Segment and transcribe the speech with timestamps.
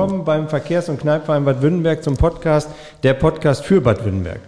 [0.00, 2.70] willkommen beim Verkehrs- und Kneipverein Bad Württemberg zum Podcast,
[3.02, 4.40] der Podcast für Bad Württemberg.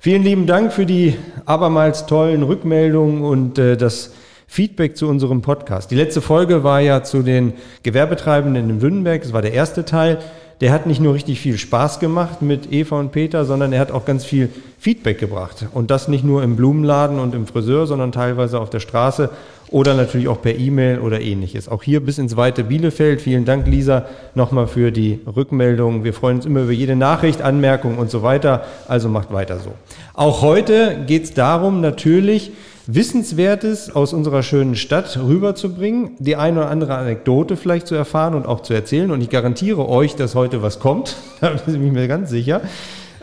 [0.00, 1.14] Vielen lieben Dank für die
[1.46, 4.12] abermals tollen Rückmeldungen und äh, das
[4.48, 5.92] Feedback zu unserem Podcast.
[5.92, 7.52] Die letzte Folge war ja zu den
[7.84, 10.18] Gewerbetreibenden in Württemberg, das war der erste Teil
[10.60, 13.92] der hat nicht nur richtig viel Spaß gemacht mit Eva und Peter, sondern er hat
[13.92, 15.66] auch ganz viel Feedback gebracht.
[15.72, 19.30] Und das nicht nur im Blumenladen und im Friseur, sondern teilweise auf der Straße
[19.70, 21.68] oder natürlich auch per E-Mail oder ähnliches.
[21.68, 23.20] Auch hier bis ins weite Bielefeld.
[23.20, 26.04] Vielen Dank, Lisa, nochmal für die Rückmeldung.
[26.04, 28.64] Wir freuen uns immer über jede Nachricht, Anmerkung und so weiter.
[28.86, 29.72] Also macht weiter so.
[30.14, 32.52] Auch heute geht es darum, natürlich,
[32.90, 38.46] Wissenswertes aus unserer schönen Stadt rüberzubringen, die eine oder andere Anekdote vielleicht zu erfahren und
[38.46, 39.10] auch zu erzählen.
[39.10, 41.16] Und ich garantiere euch, dass heute was kommt.
[41.40, 42.62] Da bin ich mir ganz sicher.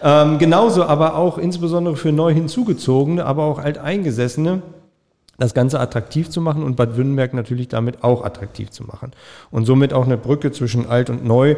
[0.04, 4.62] Ähm, genauso aber auch insbesondere für neu hinzugezogene, aber auch alteingesessene,
[5.38, 9.12] das Ganze attraktiv zu machen und Bad Württemberg natürlich damit auch attraktiv zu machen.
[9.52, 11.56] Und somit auch eine Brücke zwischen alt und neu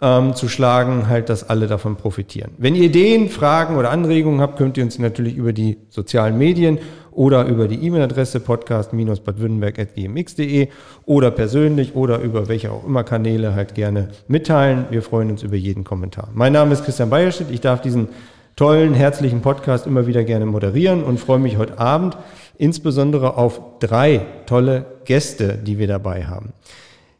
[0.00, 2.52] ähm, zu schlagen, halt, dass alle davon profitieren.
[2.58, 6.78] Wenn ihr Ideen, Fragen oder Anregungen habt, könnt ihr uns natürlich über die sozialen Medien
[7.10, 10.68] oder über die E-Mail-Adresse podcast-badwürttemberg.gmx.de
[11.04, 14.84] oder persönlich oder über welche auch immer Kanäle halt gerne mitteilen.
[14.90, 16.28] Wir freuen uns über jeden Kommentar.
[16.32, 17.50] Mein Name ist Christian Beierstedt.
[17.50, 18.08] Ich darf diesen
[18.54, 22.16] tollen, herzlichen Podcast immer wieder gerne moderieren und freue mich heute Abend
[22.58, 26.52] insbesondere auf drei tolle Gäste, die wir dabei haben.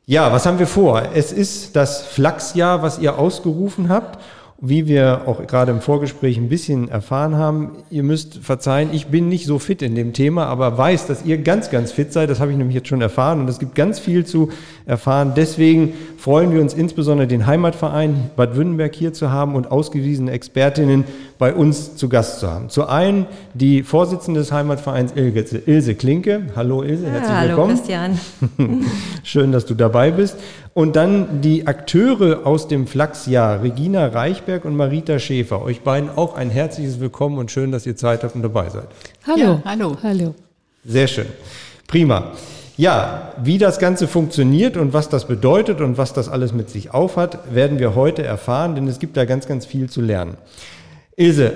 [0.05, 1.03] Ja, was haben wir vor?
[1.15, 4.19] Es ist das Flachsjahr, was ihr ausgerufen habt
[4.61, 9.29] wie wir auch gerade im Vorgespräch ein bisschen erfahren haben, ihr müsst verzeihen, ich bin
[9.29, 12.29] nicht so fit in dem Thema, aber weiß, dass ihr ganz, ganz fit seid.
[12.29, 14.51] Das habe ich nämlich jetzt schon erfahren und es gibt ganz viel zu
[14.85, 15.35] erfahren.
[15.37, 21.05] Deswegen freuen wir uns insbesondere den Heimatverein Bad Württemberg hier zu haben und ausgewiesene Expertinnen
[21.39, 22.69] bei uns zu Gast zu haben.
[22.69, 26.47] Zu einen die Vorsitzende des Heimatvereins Ilse, Klinke.
[26.57, 27.77] Hallo Ilse, herzlich ja, hallo willkommen.
[27.77, 28.21] Christian.
[29.23, 30.37] Schön, dass du dabei bist.
[30.79, 35.61] Und dann die Akteure aus dem Flachsjahr, Regina Reichberg und Marita Schäfer.
[35.61, 38.87] Euch beiden auch ein herzliches Willkommen und schön, dass ihr Zeit habt und dabei seid.
[39.27, 39.41] Hallo.
[39.41, 39.97] Ja, hallo.
[40.05, 40.37] Hallo.
[40.85, 41.27] Sehr schön.
[41.89, 42.31] Prima.
[42.77, 46.95] Ja, wie das Ganze funktioniert und was das bedeutet und was das alles mit sich
[46.95, 50.37] aufhat, werden wir heute erfahren, denn es gibt da ganz, ganz viel zu lernen.
[51.17, 51.55] Ilse,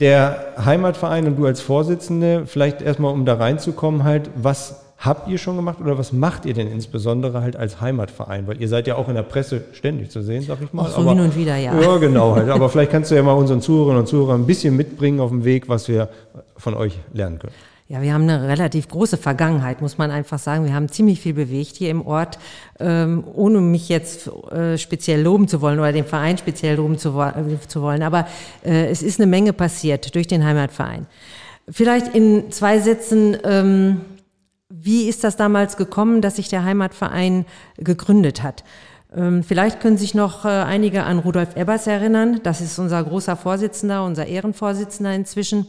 [0.00, 5.36] der Heimatverein und du als Vorsitzende, vielleicht erstmal, um da reinzukommen, halt, was habt ihr
[5.36, 8.46] schon gemacht oder was macht ihr denn insbesondere halt als Heimatverein?
[8.46, 10.82] Weil ihr seid ja auch in der Presse ständig zu sehen, sag ich mal.
[10.82, 11.78] Auch so aber, hin und wieder, ja.
[11.78, 12.36] Ja, genau.
[12.36, 12.48] Halt.
[12.48, 15.44] Aber vielleicht kannst du ja mal unseren Zuhörerinnen und Zuhörern ein bisschen mitbringen auf dem
[15.44, 16.08] Weg, was wir
[16.56, 17.54] von euch lernen können.
[17.88, 20.64] Ja, wir haben eine relativ große Vergangenheit, muss man einfach sagen.
[20.64, 22.38] Wir haben ziemlich viel bewegt hier im Ort,
[22.78, 27.10] ähm, ohne mich jetzt äh, speziell loben zu wollen oder den Verein speziell loben zu,
[27.20, 28.02] äh, zu wollen.
[28.02, 28.26] Aber
[28.64, 31.06] äh, es ist eine Menge passiert durch den Heimatverein.
[31.68, 33.36] Vielleicht in zwei Sätzen.
[33.44, 34.00] Ähm,
[34.74, 37.44] wie ist das damals gekommen, dass sich der Heimatverein
[37.76, 38.64] gegründet hat?
[39.14, 42.40] Ähm, vielleicht können sich noch äh, einige an Rudolf Ebbers erinnern.
[42.42, 45.66] Das ist unser großer Vorsitzender, unser Ehrenvorsitzender inzwischen.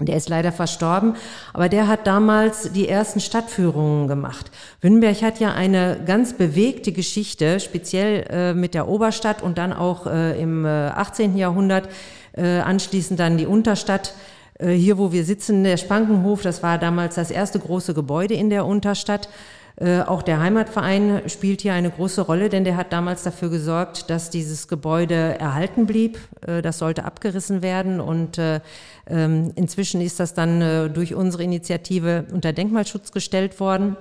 [0.00, 1.14] Der ist leider verstorben,
[1.52, 4.50] aber der hat damals die ersten Stadtführungen gemacht.
[4.80, 10.06] Wünnenberg hat ja eine ganz bewegte Geschichte, speziell äh, mit der Oberstadt und dann auch
[10.06, 11.36] äh, im 18.
[11.36, 11.88] Jahrhundert,
[12.34, 14.31] anschließend dann die Unterstadt äh,
[14.70, 18.66] hier, wo wir sitzen, der Spankenhof, das war damals das erste große Gebäude in der
[18.66, 19.28] Unterstadt.
[19.76, 24.10] Äh, auch der Heimatverein spielt hier eine große Rolle, denn der hat damals dafür gesorgt,
[24.10, 26.18] dass dieses Gebäude erhalten blieb.
[26.46, 32.52] Äh, das sollte abgerissen werden und ähm, inzwischen ist das dann durch unsere Initiative unter
[32.52, 33.96] Denkmalschutz gestellt worden.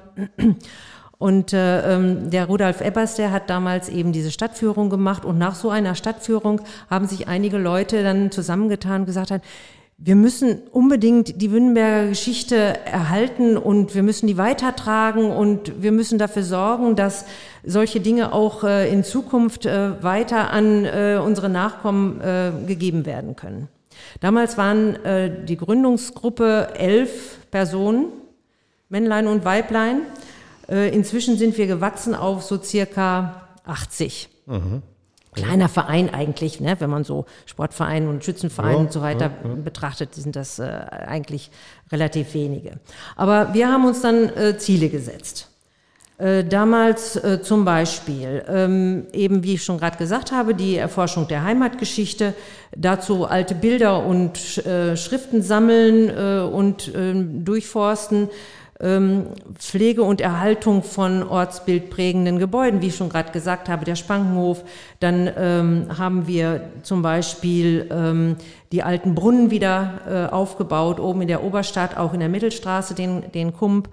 [1.18, 5.24] Und äh, ähm, der Rudolf Ebbers, der hat damals eben diese Stadtführung gemacht.
[5.24, 9.44] Und nach so einer Stadtführung haben sich einige Leute dann zusammengetan und gesagt, haben,
[10.04, 16.18] wir müssen unbedingt die Wünnenberger Geschichte erhalten und wir müssen die weitertragen und wir müssen
[16.18, 17.26] dafür sorgen, dass
[17.64, 23.36] solche Dinge auch äh, in Zukunft äh, weiter an äh, unsere Nachkommen äh, gegeben werden
[23.36, 23.68] können.
[24.22, 28.08] Damals waren äh, die Gründungsgruppe elf Personen,
[28.90, 30.02] Männlein und Weiblein.
[30.68, 34.30] Äh, inzwischen sind wir gewachsen auf so circa 80.
[34.48, 34.82] Mhm
[35.34, 36.76] kleiner Verein eigentlich, ne?
[36.80, 39.56] wenn man so Sportverein und Schützenverein ja, und so weiter ja, ja.
[39.56, 41.52] betrachtet, sind das äh, eigentlich
[41.92, 42.80] relativ wenige.
[43.16, 45.52] Aber wir haben uns dann äh, Ziele gesetzt.
[46.22, 51.28] Äh, damals äh, zum Beispiel, ähm, eben wie ich schon gerade gesagt habe, die Erforschung
[51.28, 52.36] der Heimatgeschichte,
[52.76, 58.30] dazu alte Bilder und äh, Schriften sammeln äh, und ähm, durchforsten,
[59.60, 64.64] Pflege und Erhaltung von ortsbildprägenden Gebäuden, wie ich schon gerade gesagt habe, der Spankenhof.
[65.00, 68.38] Dann ähm, haben wir zum Beispiel ähm,
[68.72, 73.32] die alten Brunnen wieder äh, aufgebaut, oben in der Oberstadt, auch in der Mittelstraße, den,
[73.34, 73.90] den Kump.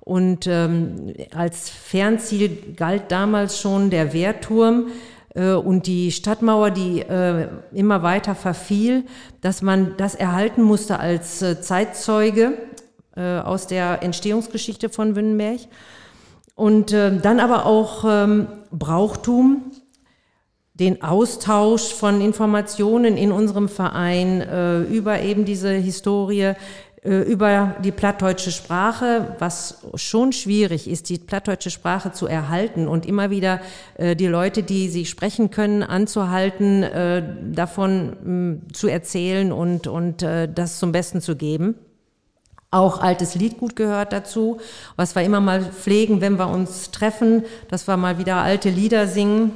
[0.00, 4.88] Und ähm, als Fernziel galt damals schon der Wehrturm,
[5.34, 9.04] äh, und die Stadtmauer, die äh, immer weiter verfiel,
[9.40, 12.58] dass man das erhalten musste als äh, Zeitzeuge
[13.16, 15.60] äh, aus der Entstehungsgeschichte von Wünnenberg.
[16.54, 19.72] Und äh, dann aber auch ähm, Brauchtum,
[20.74, 26.54] den Austausch von Informationen in unserem Verein äh, über eben diese Historie,
[27.04, 33.06] äh, über die plattdeutsche Sprache, was schon schwierig ist, die plattdeutsche Sprache zu erhalten und
[33.06, 33.60] immer wieder
[33.96, 37.22] äh, die Leute, die sie sprechen können, anzuhalten, äh,
[37.52, 41.74] davon mh, zu erzählen und, und äh, das zum Besten zu geben.
[42.72, 44.58] Auch altes Liedgut gehört dazu,
[44.96, 49.06] was wir immer mal pflegen, wenn wir uns treffen, dass wir mal wieder alte Lieder
[49.06, 49.52] singen.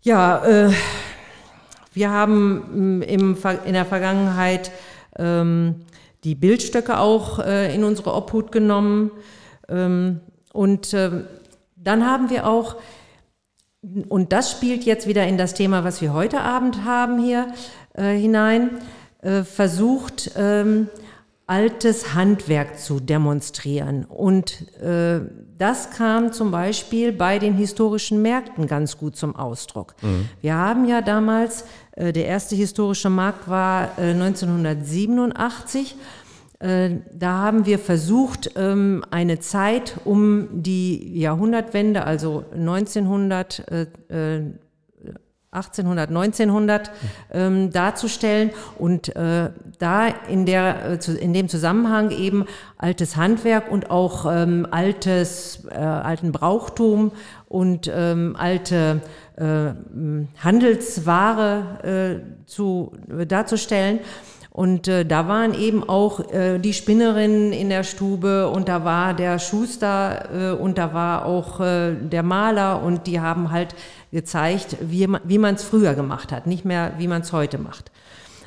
[0.00, 0.72] Ja, äh,
[1.92, 4.70] wir haben im, in der Vergangenheit
[5.18, 5.82] ähm,
[6.24, 9.10] die Bildstöcke auch äh, in unsere Obhut genommen.
[9.68, 10.20] Ähm,
[10.54, 11.10] und äh,
[11.76, 12.76] dann haben wir auch,
[14.08, 17.52] und das spielt jetzt wieder in das Thema, was wir heute Abend haben hier
[17.92, 18.78] äh, hinein,
[19.20, 20.88] äh, versucht, ähm,
[21.48, 24.04] altes Handwerk zu demonstrieren.
[24.04, 25.20] Und äh,
[25.56, 29.94] das kam zum Beispiel bei den historischen Märkten ganz gut zum Ausdruck.
[30.02, 30.28] Mhm.
[30.42, 31.64] Wir haben ja damals,
[31.96, 35.96] äh, der erste historische Markt war äh, 1987.
[36.58, 43.64] Äh, da haben wir versucht, ähm, eine Zeit um die Jahrhundertwende, also 1900,
[45.50, 46.90] 1800, 1900
[47.32, 52.44] ähm, darzustellen und äh, da in, der, äh, in dem Zusammenhang eben
[52.76, 57.12] altes Handwerk und auch ähm, altes, äh, alten Brauchtum
[57.46, 59.00] und ähm, alte
[59.36, 59.70] äh,
[60.38, 62.92] Handelsware äh, zu,
[63.26, 64.00] darzustellen.
[64.58, 69.14] Und äh, da waren eben auch äh, die Spinnerinnen in der Stube und da war
[69.14, 73.76] der Schuster äh, und da war auch äh, der Maler und die haben halt
[74.10, 77.92] gezeigt, wie, wie man es früher gemacht hat, nicht mehr wie man es heute macht.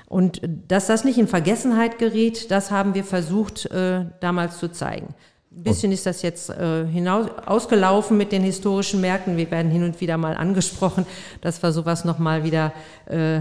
[0.05, 5.15] Und dass das nicht in Vergessenheit geriet, das haben wir versucht äh, damals zu zeigen.
[5.53, 9.37] Ein bisschen ist das jetzt äh, hinaus, ausgelaufen mit den historischen Märkten.
[9.37, 11.05] Wir werden hin und wieder mal angesprochen,
[11.39, 12.73] dass wir sowas nochmal wieder
[13.05, 13.39] äh,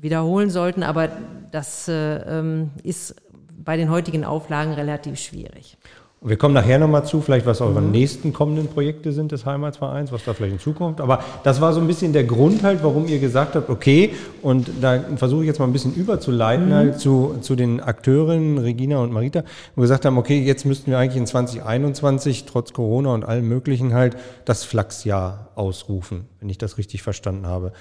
[0.00, 1.08] wiederholen sollten, aber
[1.50, 3.14] das äh, ähm, ist
[3.56, 5.76] bei den heutigen Auflagen relativ schwierig.
[6.24, 7.90] Wir kommen nachher nochmal zu, vielleicht was eure mhm.
[7.90, 11.00] nächsten kommenden Projekte sind des Heimatsvereins, was da vielleicht in Zukunft.
[11.00, 14.70] Aber das war so ein bisschen der Grund halt, warum ihr gesagt habt, okay, und
[14.80, 16.74] da versuche ich jetzt mal ein bisschen überzuleiten mhm.
[16.74, 19.42] halt zu, zu den Akteurinnen Regina und Marita,
[19.74, 23.48] wo wir gesagt haben, okay, jetzt müssten wir eigentlich in 2021 trotz Corona und allem
[23.48, 27.72] Möglichen halt das Flachsjahr ausrufen, wenn ich das richtig verstanden habe.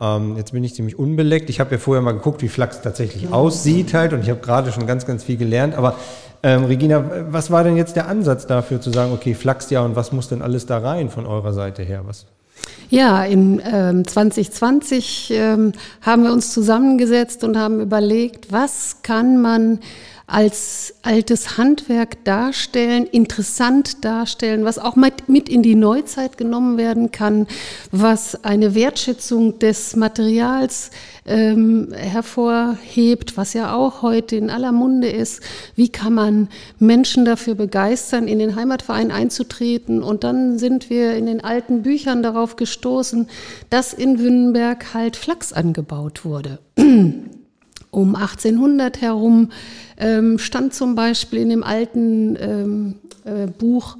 [0.00, 1.50] Ähm, jetzt bin ich ziemlich unbeleckt.
[1.50, 4.72] Ich habe ja vorher mal geguckt, wie Flachs tatsächlich aussieht halt und ich habe gerade
[4.72, 5.74] schon ganz, ganz viel gelernt.
[5.74, 5.96] Aber
[6.42, 9.96] ähm, Regina, was war denn jetzt der Ansatz dafür zu sagen, okay, Flachs ja und
[9.96, 12.02] was muss denn alles da rein von eurer Seite her?
[12.06, 12.26] Was?
[12.88, 15.72] Ja, in ähm, 2020 ähm,
[16.02, 19.80] haben wir uns zusammengesetzt und haben überlegt, was kann man
[20.30, 27.48] als altes Handwerk darstellen, interessant darstellen, was auch mit in die Neuzeit genommen werden kann,
[27.90, 30.92] was eine Wertschätzung des Materials
[31.26, 35.42] ähm, hervorhebt, was ja auch heute in aller Munde ist.
[35.74, 40.02] Wie kann man Menschen dafür begeistern, in den Heimatverein einzutreten?
[40.02, 43.28] Und dann sind wir in den alten Büchern darauf gestoßen,
[43.68, 46.60] dass in Wünnenberg halt Flachs angebaut wurde.
[47.90, 49.50] um 1800 herum
[49.96, 52.94] ähm, stand zum Beispiel in dem alten ähm,
[53.24, 53.96] äh, Buch,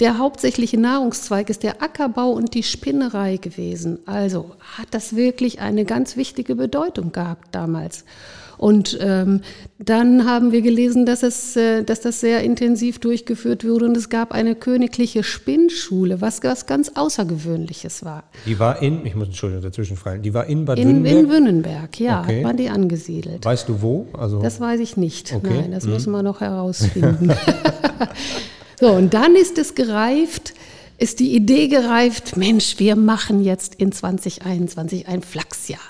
[0.00, 4.00] der hauptsächliche Nahrungszweig ist der Ackerbau und die Spinnerei gewesen.
[4.06, 8.04] Also hat das wirklich eine ganz wichtige Bedeutung gehabt damals.
[8.58, 9.40] Und ähm,
[9.78, 14.08] dann haben wir gelesen, dass, es, äh, dass das sehr intensiv durchgeführt wurde und es
[14.08, 18.24] gab eine königliche Spinnschule, was, was ganz Außergewöhnliches war.
[18.46, 21.16] Die war in, ich muss Entschuldigung dazwischen fallen, die war in Bad in, Wünnenberg?
[21.16, 22.36] In Wünnenberg, ja, okay.
[22.36, 23.44] hat man die angesiedelt.
[23.44, 24.06] Weißt du wo?
[24.12, 25.60] Also das weiß ich nicht, okay.
[25.60, 25.92] nein, das hm.
[25.92, 27.32] müssen wir noch herausfinden.
[28.80, 30.54] so, und dann ist es gereift,
[30.98, 35.80] ist die Idee gereift, Mensch, wir machen jetzt in 2021 ein Flachsjahr.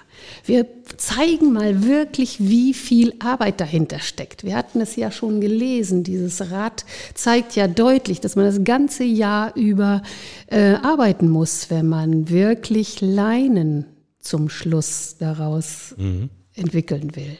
[0.44, 0.66] Wir
[0.96, 4.44] zeigen mal wirklich, wie viel Arbeit dahinter steckt.
[4.44, 6.04] Wir hatten es ja schon gelesen.
[6.04, 10.02] Dieses Rad zeigt ja deutlich, dass man das ganze Jahr über
[10.46, 13.86] äh, arbeiten muss, wenn man wirklich Leinen
[14.20, 16.30] zum Schluss daraus mhm.
[16.54, 17.38] entwickeln will.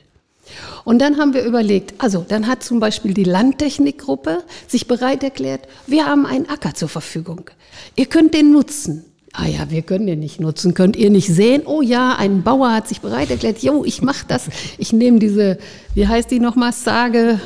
[0.84, 5.66] Und dann haben wir überlegt, also dann hat zum Beispiel die Landtechnikgruppe sich bereit erklärt,
[5.86, 7.50] wir haben einen Acker zur Verfügung.
[7.96, 9.04] Ihr könnt den nutzen.
[9.36, 10.74] Ah ja, wir können den nicht nutzen.
[10.74, 11.62] Könnt ihr nicht sehen?
[11.66, 13.58] Oh ja, ein Bauer hat sich bereit erklärt.
[13.64, 14.48] Jo, ich mache das.
[14.78, 15.58] Ich nehme diese,
[15.94, 16.72] wie heißt die nochmal?
[16.72, 17.40] Sage.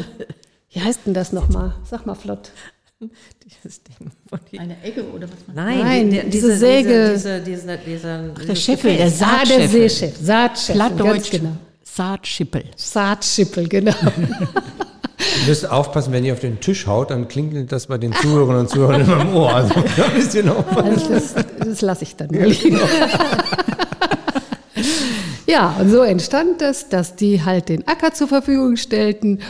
[0.70, 1.74] Wie heißt denn das nochmal?
[1.88, 2.50] Sag mal flott.
[3.00, 7.12] Dieses Ding von die- Eine Egge oder was man Nein, Nein, die- die- diese Säge.
[7.14, 9.88] Diese, diese, diese, dieser, Ach, der Scheffel, der Ah, der Saatscheffel.
[9.88, 11.52] Seechef, Saatschef, ganz Plattdeutsch, genau.
[11.84, 12.64] Saatschippel.
[12.76, 13.94] Saatschippel, genau.
[15.18, 18.60] Ihr müsst aufpassen, wenn ihr auf den Tisch haut, dann klingelt das bei den Zuhörern
[18.60, 19.52] und Zuhörern immer im Ohr.
[19.52, 20.64] Also da müsst ihr noch.
[20.76, 22.48] Also das, das lasse ich dann mal
[25.46, 29.40] ja, und so entstand das, dass die halt den Acker zur Verfügung stellten.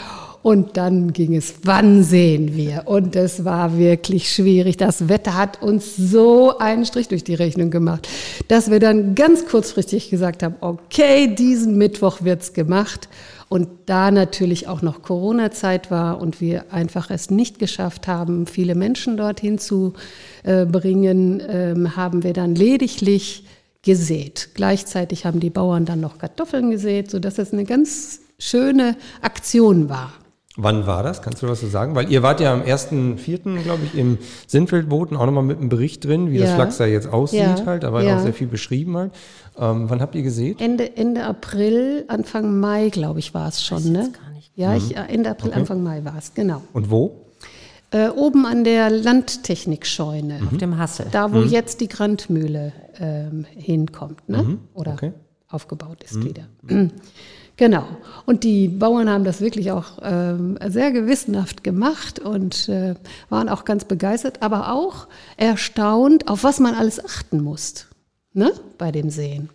[0.41, 2.83] Und dann ging es, wann sehen wir?
[2.85, 4.77] Und es war wirklich schwierig.
[4.77, 8.07] Das Wetter hat uns so einen Strich durch die Rechnung gemacht,
[8.47, 13.09] dass wir dann ganz kurzfristig gesagt haben, okay, diesen Mittwoch wird's gemacht.
[13.49, 18.75] Und da natürlich auch noch Corona-Zeit war und wir einfach es nicht geschafft haben, viele
[18.75, 19.93] Menschen dorthin zu
[20.43, 23.45] äh, bringen, ähm, haben wir dann lediglich
[23.81, 24.49] gesät.
[24.53, 30.13] Gleichzeitig haben die Bauern dann noch Kartoffeln gesät, sodass es eine ganz schöne Aktion war.
[30.61, 31.21] Wann war das?
[31.21, 31.95] Kannst du was so sagen?
[31.95, 36.03] Weil ihr wart ja am 1.4., glaube ich, im Sinnfeldboten auch nochmal mit einem Bericht
[36.03, 36.55] drin, wie das Ja.
[36.55, 37.65] Flachs da jetzt aussieht Ja.
[37.65, 37.83] halt.
[37.83, 38.17] Da war Ja.
[38.17, 39.11] auch sehr viel beschrieben halt.
[39.57, 40.59] Ähm, wann habt ihr gesehen?
[40.59, 43.91] Ende, Ende April, Anfang Mai, glaube ich, war es schon.
[43.91, 44.11] Ne?
[44.11, 44.51] gar nicht.
[44.55, 46.61] Ja, ich, äh, Ende April, Anfang Mai war es, genau.
[46.73, 47.25] Und wo?
[47.91, 50.41] Äh, oben an der Landtechnikscheune.
[50.51, 51.07] auf dem Hassel.
[51.11, 54.57] Da, wo jetzt die Grandmühle ähm, hinkommt, ne?
[54.73, 55.13] oder okay.
[55.47, 56.43] aufgebaut ist wieder.
[57.59, 57.83] Genau.
[58.25, 62.95] Und die Bauern haben das wirklich auch ähm, sehr gewissenhaft gemacht und äh,
[63.27, 67.87] waren auch ganz begeistert, aber auch erstaunt, auf was man alles achten muss
[68.31, 68.53] ne?
[68.77, 69.49] bei dem Sehen.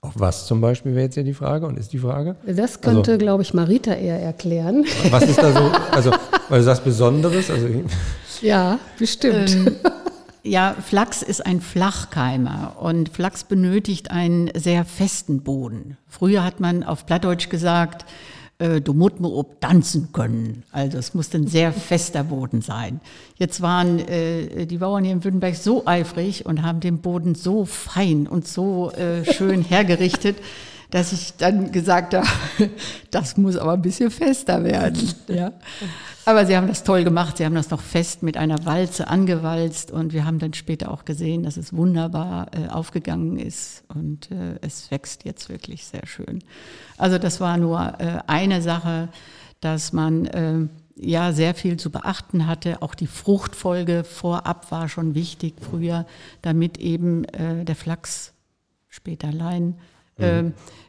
[0.00, 2.36] Auf was zum Beispiel wäre jetzt ja die Frage und ist die Frage?
[2.46, 4.84] Das könnte, glaube ich, Marita eher erklären.
[5.10, 6.12] Was ist da so, also,
[6.48, 7.66] weil du sagst Besonderes, also
[8.42, 9.56] ja, bestimmt.
[10.46, 15.96] Ja, Flachs ist ein Flachkeimer und Flachs benötigt einen sehr festen Boden.
[16.06, 18.04] Früher hat man auf Plattdeutsch gesagt,
[18.58, 20.62] äh, du musst mir ob tanzen können.
[20.70, 23.00] Also es musste ein sehr fester Boden sein.
[23.36, 27.64] Jetzt waren äh, die Bauern hier in Württemberg so eifrig und haben den Boden so
[27.64, 30.36] fein und so äh, schön hergerichtet,
[30.94, 32.24] dass ich dann gesagt habe,
[33.10, 35.12] das muss aber ein bisschen fester werden.
[35.28, 35.52] Ja.
[36.26, 37.38] Aber sie haben das toll gemacht.
[37.38, 41.04] Sie haben das noch fest mit einer Walze angewalzt und wir haben dann später auch
[41.04, 46.44] gesehen, dass es wunderbar äh, aufgegangen ist und äh, es wächst jetzt wirklich sehr schön.
[46.96, 49.08] Also das war nur äh, eine Sache,
[49.60, 52.82] dass man äh, ja sehr viel zu beachten hatte.
[52.82, 56.06] Auch die Fruchtfolge vorab war schon wichtig früher,
[56.42, 58.32] damit eben äh, der Flachs
[58.88, 59.74] später Lein
[60.18, 60.44] äh,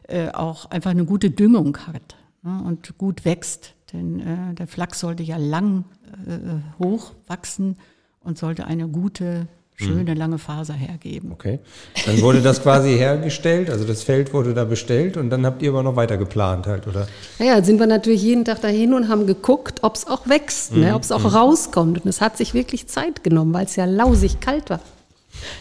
[0.08, 3.74] äh, auch einfach eine gute Düngung hat ne, und gut wächst.
[3.92, 5.84] Denn äh, der Flachs sollte ja lang
[6.26, 7.76] äh, hoch wachsen
[8.20, 9.46] und sollte eine gute,
[9.76, 11.32] schöne, lange Faser hergeben.
[11.32, 11.60] okay.
[12.06, 15.70] Dann wurde das quasi hergestellt, also das Feld wurde da bestellt und dann habt ihr
[15.70, 17.06] aber noch weiter geplant halt, oder?
[17.38, 20.94] Naja, sind wir natürlich jeden Tag dahin und haben geguckt, ob es auch wächst, ne,
[20.94, 22.04] ob es auch rauskommt.
[22.04, 24.80] Und es hat sich wirklich Zeit genommen, weil es ja lausig kalt war.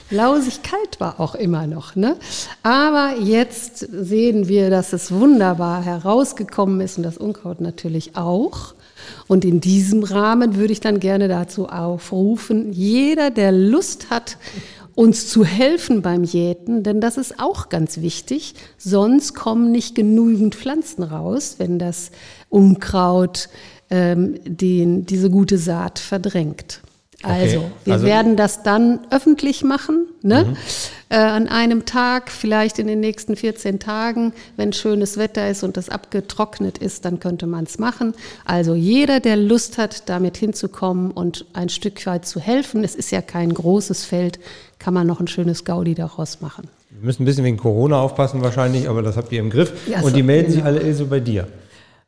[0.10, 1.96] Lausig kalt war auch immer noch.
[1.96, 2.16] Ne?
[2.64, 8.76] Aber jetzt sehen wir, dass es wunderbar herausgekommen ist und das Unkraut natürlich auch.
[9.28, 14.38] Und in diesem Rahmen würde ich dann gerne dazu aufrufen, jeder, der Lust hat,
[14.96, 18.56] uns zu helfen beim Jäten, denn das ist auch ganz wichtig.
[18.78, 22.12] Sonst kommen nicht genügend Pflanzen raus, wenn das
[22.50, 23.50] Unkraut
[23.90, 26.80] ähm, den, diese gute Saat verdrängt.
[27.26, 30.56] Also, Okay, wir also- werden das dann öffentlich machen, ne?
[31.10, 35.78] Äh, an einem Tag, vielleicht in den nächsten 14 Tagen, wenn schönes Wetter ist und
[35.78, 38.14] das abgetrocknet ist, dann könnte man es machen.
[38.44, 43.12] Also jeder, der Lust hat, damit hinzukommen und ein Stück weit zu helfen, es ist
[43.12, 44.40] ja kein großes Feld,
[44.80, 46.68] kann man noch ein schönes Gaudi daraus machen.
[46.90, 49.74] Wir müssen ein bisschen wegen Corona aufpassen wahrscheinlich, aber das habt ihr im Griff.
[49.88, 50.78] Ja, und so, die melden sich genau.
[50.80, 51.48] alle so bei dir.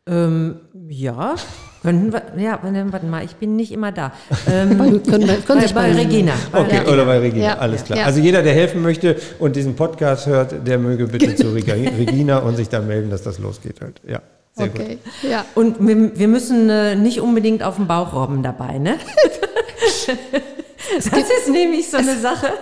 [0.07, 0.55] Ähm,
[0.89, 1.35] ja,
[1.83, 2.59] könnten wir, ja,
[2.91, 4.11] warte mal, ich bin nicht immer da.
[4.51, 6.33] Ähm, Bei, können, wir- können bei, sich bei Regina.
[6.51, 6.93] Bei Okay, Regina.
[6.93, 7.99] oder bei Regina, Ja, alles klar.
[7.99, 8.05] ja.
[8.05, 11.67] Also jeder, der helfen möchte und diesen Podcast hört, der möge bitte zu Reg-
[11.97, 14.01] Regina und sich dann melden, dass das losgeht halt.
[14.07, 14.21] Ja,
[14.55, 14.81] sehr gut.
[14.81, 14.97] Okay,
[15.29, 15.45] ja.
[15.55, 18.95] Und wir, wir müssen äh, nicht unbedingt auf dem Bauch robben dabei, ne?
[20.95, 22.47] Das ist nämlich so eine Sache.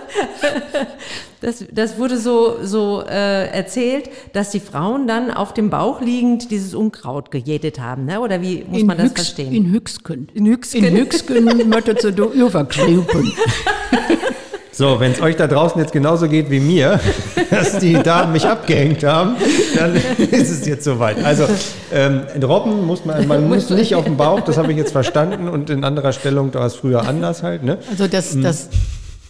[1.42, 6.50] Das, das wurde so, so äh, erzählt, dass die Frauen dann auf dem Bauch liegend
[6.50, 8.20] dieses Unkraut gejätet haben, ne?
[8.20, 9.52] Oder wie muss man das Hüx- verstehen?
[9.52, 10.28] In Hüxken.
[10.32, 10.82] In Hüxken.
[10.82, 13.06] In Hüxken möchte da überkriegen.
[14.76, 17.00] So, wenn es euch da draußen jetzt genauso geht wie mir,
[17.50, 19.36] dass die Damen mich abgehängt haben,
[19.74, 21.24] dann ist es jetzt soweit.
[21.24, 21.48] Also
[21.90, 25.48] ähm, Robben muss man, man muss nicht auf dem Bauch, das habe ich jetzt verstanden
[25.48, 27.62] und in anderer Stellung, da war es früher anders halt.
[27.62, 27.78] Ne?
[27.90, 28.68] Also das, das,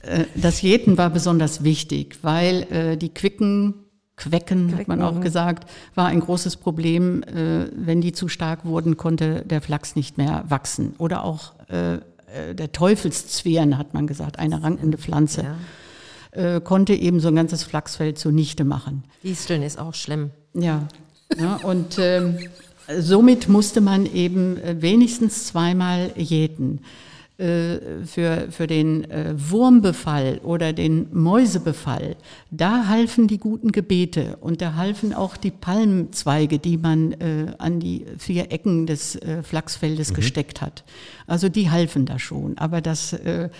[0.03, 3.75] äh, das Jäten war besonders wichtig, weil äh, die Quicken,
[4.17, 7.23] Quecken, hat man auch gesagt, war ein großes Problem.
[7.23, 10.95] Äh, wenn die zu stark wurden, konnte der Flachs nicht mehr wachsen.
[10.99, 11.53] Oder auch
[12.33, 15.57] äh, der Teufelszwirn, hat man gesagt, eine rankende Pflanze,
[16.33, 19.05] äh, konnte eben so ein ganzes Flachsfeld zunichte machen.
[19.23, 20.31] Disteln ist auch schlimm.
[20.55, 20.89] Ja,
[21.39, 22.39] ja und ähm,
[22.89, 26.81] somit musste man eben äh, wenigstens zweimal jäten.
[27.39, 32.17] Äh, für, für den äh, Wurmbefall oder den Mäusebefall,
[32.51, 37.79] da halfen die guten Gebete und da halfen auch die Palmzweige, die man äh, an
[37.79, 40.15] die vier Ecken des äh, Flachsfeldes mhm.
[40.15, 40.85] gesteckt hat.
[41.27, 42.57] Also die halfen da schon.
[42.57, 43.13] Aber das.
[43.13, 43.51] Äh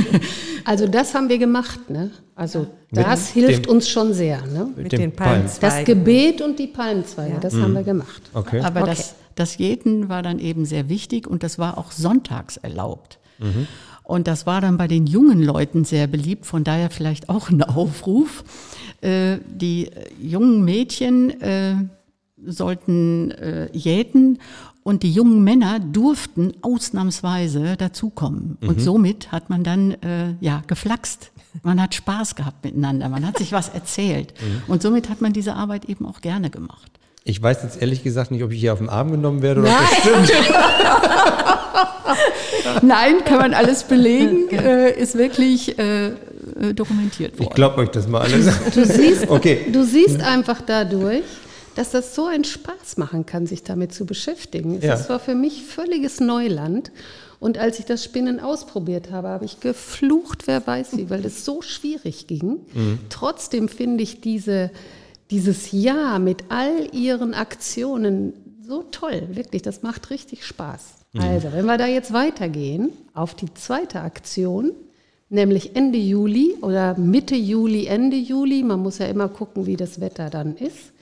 [0.64, 2.10] also das haben wir gemacht, ne?
[2.34, 4.66] Also das mit hilft dem, uns schon sehr, ne?
[4.74, 5.60] Mit, mit den Palmzweigen.
[5.60, 7.38] Das Gebet und die Palmzweige, ja.
[7.38, 7.62] das mhm.
[7.62, 8.22] haben wir gemacht.
[8.34, 8.58] Okay.
[8.62, 8.90] Aber okay.
[8.90, 13.18] das das Jäten war dann eben sehr wichtig und das war auch sonntags erlaubt.
[13.38, 13.66] Mhm.
[14.04, 17.62] Und das war dann bei den jungen Leuten sehr beliebt, von daher vielleicht auch ein
[17.62, 18.44] Aufruf.
[19.00, 21.76] Äh, die jungen Mädchen äh,
[22.44, 24.38] sollten äh, jäten
[24.82, 28.58] und die jungen Männer durften ausnahmsweise dazukommen.
[28.60, 28.68] Mhm.
[28.68, 31.30] Und somit hat man dann äh, ja geflaxt.
[31.62, 34.34] Man hat Spaß gehabt miteinander, man hat sich was erzählt.
[34.40, 34.72] Mhm.
[34.72, 36.90] Und somit hat man diese Arbeit eben auch gerne gemacht.
[37.24, 39.70] Ich weiß jetzt ehrlich gesagt nicht, ob ich hier auf den Arm genommen werde oder
[39.70, 39.80] Nein.
[39.82, 40.46] ob das stimmt.
[42.82, 46.12] Nein, kann man alles belegen, äh, ist wirklich äh,
[46.74, 47.48] dokumentiert worden.
[47.48, 48.50] Ich glaube euch das mal alles.
[48.74, 49.66] Du siehst, okay.
[49.72, 51.22] du siehst einfach dadurch,
[51.74, 54.80] dass das so einen Spaß machen kann, sich damit zu beschäftigen.
[54.80, 54.88] Ja.
[54.88, 56.90] Das war für mich völliges Neuland.
[57.40, 61.44] Und als ich das Spinnen ausprobiert habe, habe ich geflucht, wer weiß wie, weil es
[61.44, 62.60] so schwierig ging.
[62.72, 62.98] Mhm.
[63.08, 64.70] Trotzdem finde ich diese
[65.32, 68.34] dieses Jahr mit all ihren Aktionen
[68.64, 70.82] so toll, wirklich, das macht richtig Spaß.
[71.14, 71.20] Mhm.
[71.20, 74.72] Also, wenn wir da jetzt weitergehen auf die zweite Aktion,
[75.30, 80.00] nämlich Ende Juli oder Mitte Juli, Ende Juli, man muss ja immer gucken, wie das
[80.00, 80.92] Wetter dann ist.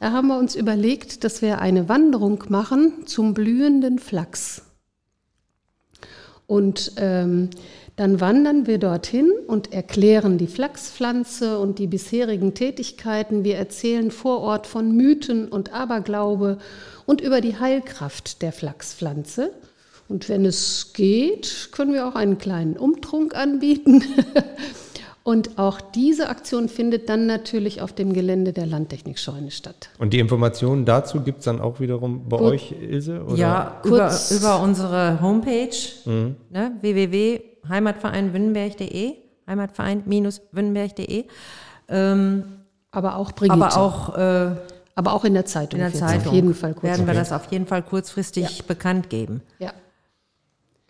[0.00, 4.62] Da haben wir uns überlegt, dass wir eine Wanderung machen zum blühenden Flachs.
[6.46, 7.50] Und ähm,
[8.00, 13.44] dann wandern wir dorthin und erklären die Flachspflanze und die bisherigen Tätigkeiten.
[13.44, 16.56] Wir erzählen vor Ort von Mythen und Aberglaube
[17.04, 19.50] und über die Heilkraft der Flachspflanze.
[20.08, 24.02] Und wenn es geht, können wir auch einen kleinen Umtrunk anbieten.
[25.22, 29.90] Und auch diese Aktion findet dann natürlich auf dem Gelände der Landtechnikscheune statt.
[29.98, 32.46] Und die Informationen dazu gibt es dann auch wiederum bei Gut.
[32.46, 33.22] euch, Ilse?
[33.24, 33.36] Oder?
[33.36, 36.36] Ja, über, über, unsere Homepage mhm.
[36.48, 39.14] ne, www heimatverein-wünnenberg.de,
[39.46, 41.24] heimatverein-wünnenberg.de.
[41.88, 42.44] Ähm,
[42.90, 43.54] aber auch Brigitte.
[43.54, 44.56] Aber auch, äh,
[44.94, 45.80] aber auch in der Zeitung.
[45.80, 48.64] In der Zeitung auf jeden Fall werden wir das auf jeden Fall kurzfristig ja.
[48.66, 49.42] bekannt geben.
[49.58, 49.72] Ja.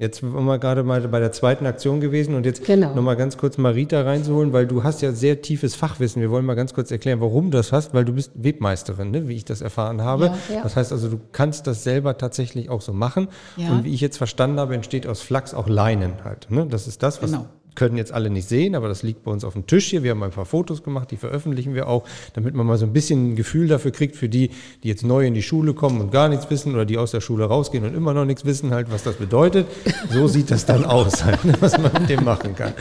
[0.01, 2.95] Jetzt sind wir gerade mal bei der zweiten Aktion gewesen und jetzt genau.
[2.95, 6.23] nochmal ganz kurz Marita reinzuholen, weil du hast ja sehr tiefes Fachwissen.
[6.23, 9.29] Wir wollen mal ganz kurz erklären, warum du das hast, weil du bist Webmeisterin, ne,
[9.29, 10.33] wie ich das erfahren habe.
[10.49, 10.63] Ja, ja.
[10.63, 13.29] Das heißt also, du kannst das selber tatsächlich auch so machen.
[13.59, 13.73] Ja.
[13.73, 16.51] Und wie ich jetzt verstanden habe, entsteht aus Flachs auch Leinen halt.
[16.51, 16.67] Ne?
[16.67, 19.45] Das ist das, was genau können jetzt alle nicht sehen, aber das liegt bei uns
[19.45, 20.03] auf dem Tisch hier.
[20.03, 22.05] Wir haben ein paar Fotos gemacht, die veröffentlichen wir auch,
[22.35, 24.51] damit man mal so ein bisschen ein Gefühl dafür kriegt, für die,
[24.83, 27.21] die jetzt neu in die Schule kommen und gar nichts wissen oder die aus der
[27.21, 29.67] Schule rausgehen und immer noch nichts wissen, halt, was das bedeutet.
[30.11, 32.73] So sieht das dann aus, halt, was man mit dem machen kann.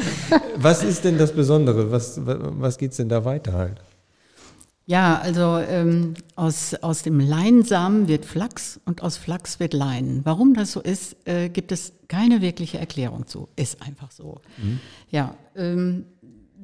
[0.56, 1.92] Was ist denn das Besondere?
[1.92, 3.78] Was, was geht es denn da weiter halt?
[4.90, 10.22] Ja, also ähm, aus, aus dem Leinsamen wird Flachs und aus Flachs wird Leinen.
[10.24, 13.50] Warum das so ist, äh, gibt es keine wirkliche Erklärung zu.
[13.56, 14.42] Ist einfach so.
[14.58, 14.80] Mhm.
[15.12, 16.06] Ja, ähm,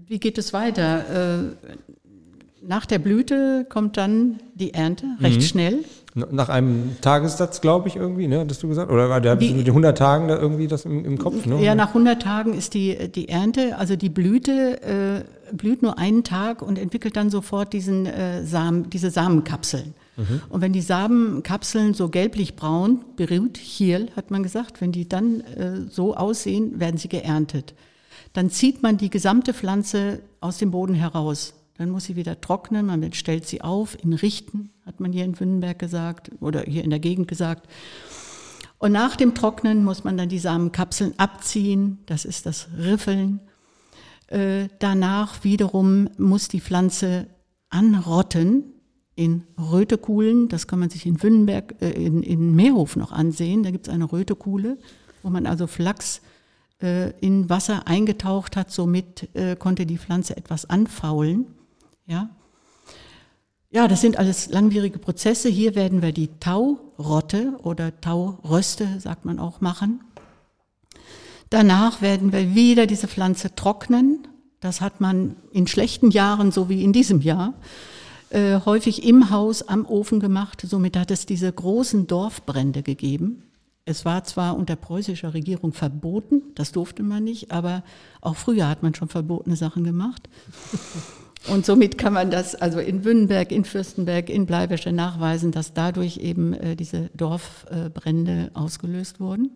[0.07, 1.43] wie geht es weiter?
[1.43, 1.69] Äh,
[2.63, 5.45] nach der Blüte kommt dann die Ernte, recht mhm.
[5.45, 5.85] schnell.
[6.17, 8.89] Nach einem Tagessatz, glaube ich, irgendwie, ne, hattest du gesagt?
[8.89, 11.45] Oder war der mit den 100 Tagen da irgendwie das im, im Kopf?
[11.45, 11.61] Ne?
[11.61, 16.23] Ja, nach 100 Tagen ist die, die Ernte, also die Blüte äh, blüht nur einen
[16.23, 19.93] Tag und entwickelt dann sofort diesen, äh, Samen, diese Samenkapseln.
[20.15, 20.41] Mhm.
[20.47, 25.81] Und wenn die Samenkapseln so gelblich-braun, berührt, hier hat man gesagt, wenn die dann äh,
[25.89, 27.73] so aussehen, werden sie geerntet.
[28.31, 32.85] Dann zieht man die gesamte Pflanze aus dem Boden heraus dann muss sie wieder trocknen,
[32.85, 36.89] man stellt sie auf in Richten, hat man hier in Wünnenberg gesagt oder hier in
[36.89, 37.67] der Gegend gesagt.
[38.77, 43.39] Und nach dem Trocknen muss man dann die Samenkapseln abziehen, das ist das Riffeln.
[44.27, 47.27] Äh, danach wiederum muss die Pflanze
[47.69, 48.63] anrotten
[49.15, 53.71] in Rötekuhlen, das kann man sich in Wünnenberg, äh, in, in Meerhof noch ansehen, da
[53.71, 54.77] gibt es eine Rötekuhle,
[55.23, 56.21] wo man also Flachs
[56.81, 61.54] äh, in Wasser eingetaucht hat, somit konnte die Pflanze etwas anfaulen.
[62.05, 62.29] Ja?
[63.71, 65.49] Ja, das sind alles langwierige Prozesse.
[65.49, 70.01] Hier werden wir die Taurotte oder Tauröste, sagt man auch, machen.
[71.49, 74.27] Danach werden wir wieder diese Pflanze trocknen.
[74.61, 77.53] Das hat man in schlechten Jahren, so wie in diesem Jahr,
[78.29, 80.61] äh, häufig im Haus am Ofen gemacht.
[80.65, 83.43] Somit hat es diese großen Dorfbrände gegeben.
[83.83, 87.83] Es war zwar unter preußischer Regierung verboten, das durfte man nicht, aber
[88.19, 90.27] auch früher hat man schon verbotene Sachen gemacht.
[91.47, 96.17] Und somit kann man das also in Wünnenberg, in Fürstenberg, in Bleiwäsche nachweisen, dass dadurch
[96.17, 99.51] eben äh, diese Dorfbrände äh, ausgelöst wurden.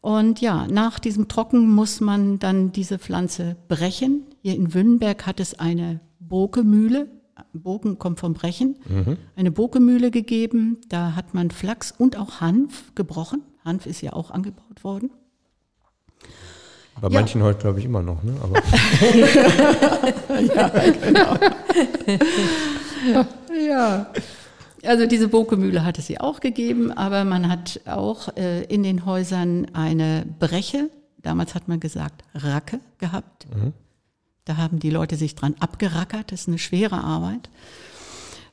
[0.00, 4.24] Und ja, nach diesem Trocken muss man dann diese Pflanze brechen.
[4.42, 7.08] Hier in Wünnenberg hat es eine Bokemühle,
[7.52, 9.16] Boken kommt vom Brechen, mhm.
[9.36, 10.78] eine Bokemühle gegeben.
[10.88, 13.42] Da hat man Flachs und auch Hanf gebrochen.
[13.64, 15.10] Hanf ist ja auch angebaut worden.
[17.00, 17.14] Bei ja.
[17.20, 18.22] manchen heute, glaube ich, immer noch.
[18.22, 18.34] Ne?
[18.42, 18.56] Aber
[20.54, 20.70] ja,
[21.02, 21.36] genau.
[23.68, 24.06] ja.
[24.84, 29.04] Also diese Bokemühle hat es sie auch gegeben, aber man hat auch äh, in den
[29.04, 30.88] Häusern eine Breche,
[31.22, 33.46] damals hat man gesagt Racke gehabt.
[33.54, 33.72] Mhm.
[34.44, 36.32] Da haben die Leute sich dran abgerackert.
[36.32, 37.50] Das ist eine schwere Arbeit.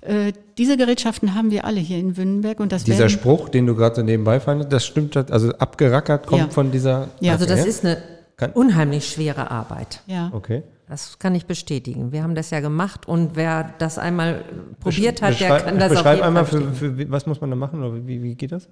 [0.02, 2.60] Äh, diese Gerätschaften haben wir alle hier in Wünnenberg.
[2.60, 6.50] Und das dieser Spruch, den du gerade nebenbei fandest, das stimmt, also abgerackert kommt ja.
[6.50, 7.10] von dieser.
[7.20, 7.98] Ja, also das ist eine
[8.38, 10.02] kann unheimlich schwere Arbeit.
[10.06, 10.30] Ja.
[10.34, 10.64] Okay.
[10.88, 12.14] Das kann ich bestätigen.
[12.14, 14.46] Wir haben das ja gemacht und wer das einmal
[14.80, 17.58] probiert hat, der kann das beschreib auf jeden einmal, für, für, was muss man da
[17.58, 18.70] machen oder wie, wie geht das?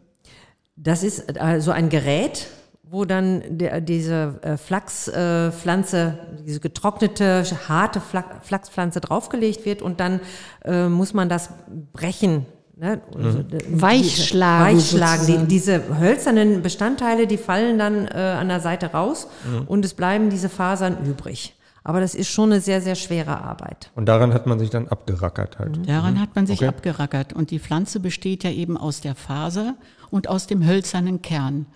[0.77, 2.47] Das ist also ein Gerät,
[2.83, 10.21] wo dann der, diese äh, Flachspflanze, äh, diese getrocknete, harte Flachspflanze draufgelegt wird und dann
[10.63, 11.49] äh, muss man das
[11.91, 12.45] brechen.
[12.77, 13.01] Ne?
[13.15, 13.81] Mhm.
[13.81, 14.77] Weichschlagen.
[14.77, 15.25] Weichschlagen.
[15.27, 19.67] Die, diese hölzernen Bestandteile, die fallen dann äh, an der Seite raus mhm.
[19.67, 21.55] und es bleiben diese Fasern übrig.
[21.85, 23.91] Aber das ist schon eine sehr, sehr schwere Arbeit.
[23.95, 25.77] Und daran hat man sich dann abgerackert halt.
[25.77, 25.85] Mhm.
[25.85, 26.67] Daran hat man sich okay.
[26.67, 27.31] abgerackert.
[27.31, 29.75] Und die Pflanze besteht ja eben aus der Faser
[30.09, 31.67] und aus dem hölzernen Kern.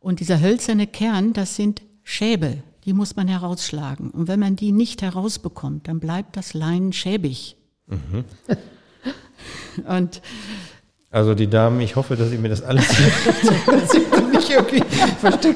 [0.00, 4.10] Und dieser hölzerne Kern, das sind Schäbe, die muss man herausschlagen.
[4.10, 7.56] Und wenn man die nicht herausbekommt, dann bleibt das Leinen schäbig.
[7.86, 8.24] Mhm.
[9.88, 10.20] Und
[11.10, 12.88] also die Damen, ich hoffe, dass Sie mir das alles
[14.32, 14.82] nicht irgendwie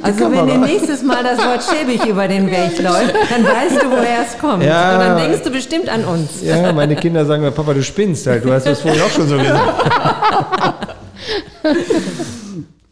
[0.02, 0.46] Also Kamera.
[0.46, 4.22] wenn dir nächstes Mal das Wort schäbig über den Weg läuft, dann weißt du, woher
[4.24, 4.62] es kommt.
[4.62, 6.42] Ja, Und dann denkst du bestimmt an uns.
[6.42, 8.44] Ja, meine Kinder sagen mir, Papa, du spinnst halt.
[8.44, 10.96] Du hast das vorhin auch schon so gesagt.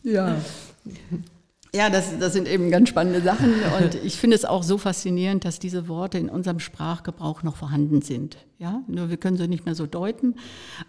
[0.03, 0.35] ja.
[1.75, 5.45] Ja, das, das sind eben ganz spannende Sachen und ich finde es auch so faszinierend,
[5.45, 8.39] dass diese Worte in unserem Sprachgebrauch noch vorhanden sind.
[8.59, 10.37] Ja, nur wir können sie nicht mehr so deuten.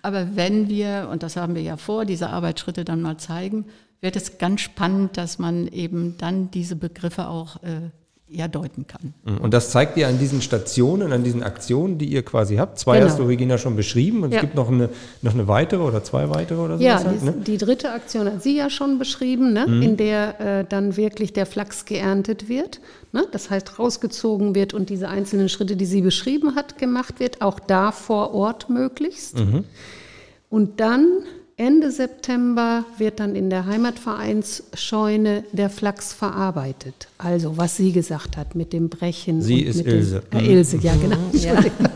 [0.01, 3.65] Aber wenn wir, und das haben wir ja vor, diese Arbeitsschritte dann mal zeigen,
[3.99, 7.89] wird es ganz spannend, dass man eben dann diese Begriffe auch äh,
[8.29, 9.13] ja deuten kann.
[9.23, 9.37] Mhm.
[9.37, 12.77] Und das zeigt ihr an diesen Stationen, an diesen Aktionen, die ihr quasi habt.
[12.77, 13.09] Zwei genau.
[13.09, 14.23] hast du, Regina, schon beschrieben.
[14.23, 14.37] Und ja.
[14.37, 14.89] es gibt noch eine,
[15.21, 16.83] noch eine weitere oder zwei weitere oder so.
[16.83, 17.31] Ja, halt, ne?
[17.45, 19.65] die dritte Aktion hat sie ja schon beschrieben, ne?
[19.67, 19.81] Mhm.
[19.81, 22.81] in der äh, dann wirklich der Flachs geerntet wird.
[23.13, 23.25] Ne?
[23.31, 27.41] Das heißt, rausgezogen wird und diese einzelnen Schritte, die sie beschrieben hat, gemacht wird.
[27.41, 29.39] Auch da vor Ort möglichst.
[29.39, 29.63] Mhm.
[30.49, 31.07] Und dann
[31.59, 37.07] Ende September wird dann in der Heimatvereinsscheune der Flachs verarbeitet.
[37.17, 39.41] Also was sie gesagt hat mit dem Brechen.
[39.41, 40.21] Sie ist Ilse.
[40.31, 41.17] Dem, äh, Ilse, ja genau.
[41.33, 41.59] Ja.
[41.61, 41.89] genau.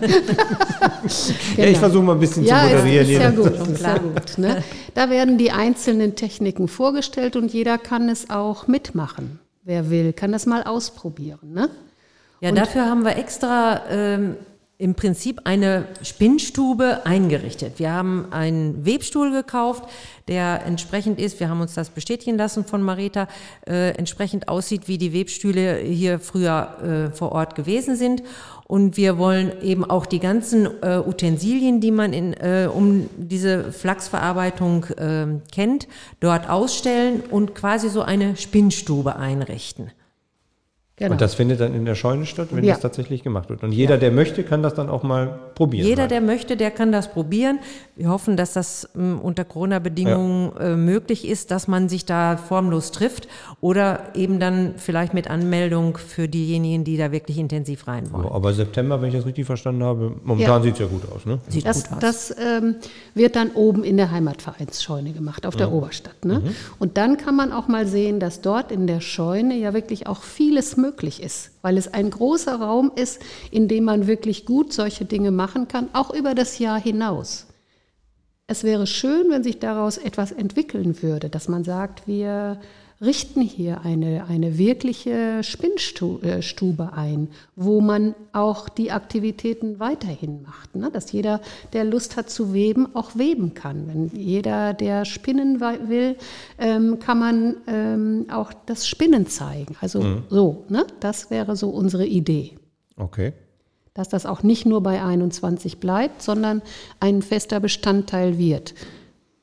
[1.58, 3.06] ja ich versuche mal ein bisschen ja, zu moderieren.
[3.06, 4.38] Ist, ist ja gut, ist ja gut.
[4.40, 4.64] Ne?
[4.96, 9.40] Da werden die einzelnen Techniken vorgestellt und jeder kann es auch mitmachen.
[9.64, 11.54] Wer will, kann das mal ausprobieren.
[11.54, 11.70] Ne?
[12.40, 14.38] Ja, und dafür haben wir extra ähm,
[14.82, 17.78] im Prinzip eine Spinnstube eingerichtet.
[17.78, 19.84] Wir haben einen Webstuhl gekauft,
[20.28, 23.28] der entsprechend ist, wir haben uns das bestätigen lassen von Marita,
[23.68, 28.24] äh, entsprechend aussieht, wie die Webstühle hier früher äh, vor Ort gewesen sind.
[28.66, 33.72] Und wir wollen eben auch die ganzen äh, Utensilien, die man in, äh, um diese
[33.72, 35.88] Flachsverarbeitung äh, kennt,
[36.22, 39.92] dort ausstellen und quasi so eine Spinnstube einrichten.
[41.02, 41.14] Genau.
[41.14, 42.74] Und das findet dann in der Scheune statt, wenn ja.
[42.74, 43.64] das tatsächlich gemacht wird.
[43.64, 44.00] Und jeder, ja.
[44.00, 45.88] der möchte, kann das dann auch mal probieren.
[45.88, 46.12] Jeder, halt.
[46.12, 47.58] der möchte, der kann das probieren.
[48.02, 50.72] Wir hoffen, dass das m, hm, unter Corona-Bedingungen ja.
[50.72, 53.28] äh, möglich ist, dass man sich da formlos trifft
[53.62, 58.24] oder eben dann vielleicht mit Anmeldung für diejenigen, die da wirklich intensiv rein wollen.
[58.24, 61.28] So, aber September, wenn ich das richtig verstanden habe, momentan sieht es ja gut aus.
[61.28, 61.38] Ne?
[61.48, 62.00] Sieht das, gut aus.
[62.00, 62.78] Das ähm,
[63.14, 66.26] wird dann oben in der Heimatvereinsscheune gemacht, auf der Oberstadt.
[66.26, 66.40] Ne?
[66.40, 66.56] Mhm.
[66.80, 70.24] Und dann kann man auch mal sehen, dass dort in der Scheune ja wirklich auch
[70.24, 75.06] vieles möglich ist, weil es ein großer Raum ist, in dem man wirklich gut solche
[75.06, 77.46] Dinge machen kann, auch über das Jahr hinaus.
[78.52, 82.60] Es wäre schön, wenn sich daraus etwas entwickeln würde, dass man sagt, wir
[83.00, 90.76] richten hier eine, eine wirkliche Spinnstube ein, wo man auch die Aktivitäten weiterhin macht.
[90.76, 90.92] Ne?
[90.92, 91.40] Dass jeder,
[91.72, 93.88] der Lust hat zu weben, auch weben kann.
[93.88, 96.18] Wenn jeder, der spinnen will,
[96.60, 99.78] ähm, kann man ähm, auch das Spinnen zeigen.
[99.80, 100.24] Also mhm.
[100.28, 100.86] so, ne?
[101.00, 102.56] das wäre so unsere Idee.
[102.98, 103.32] Okay.
[103.94, 106.62] Dass das auch nicht nur bei 21 bleibt, sondern
[107.00, 108.74] ein fester Bestandteil wird.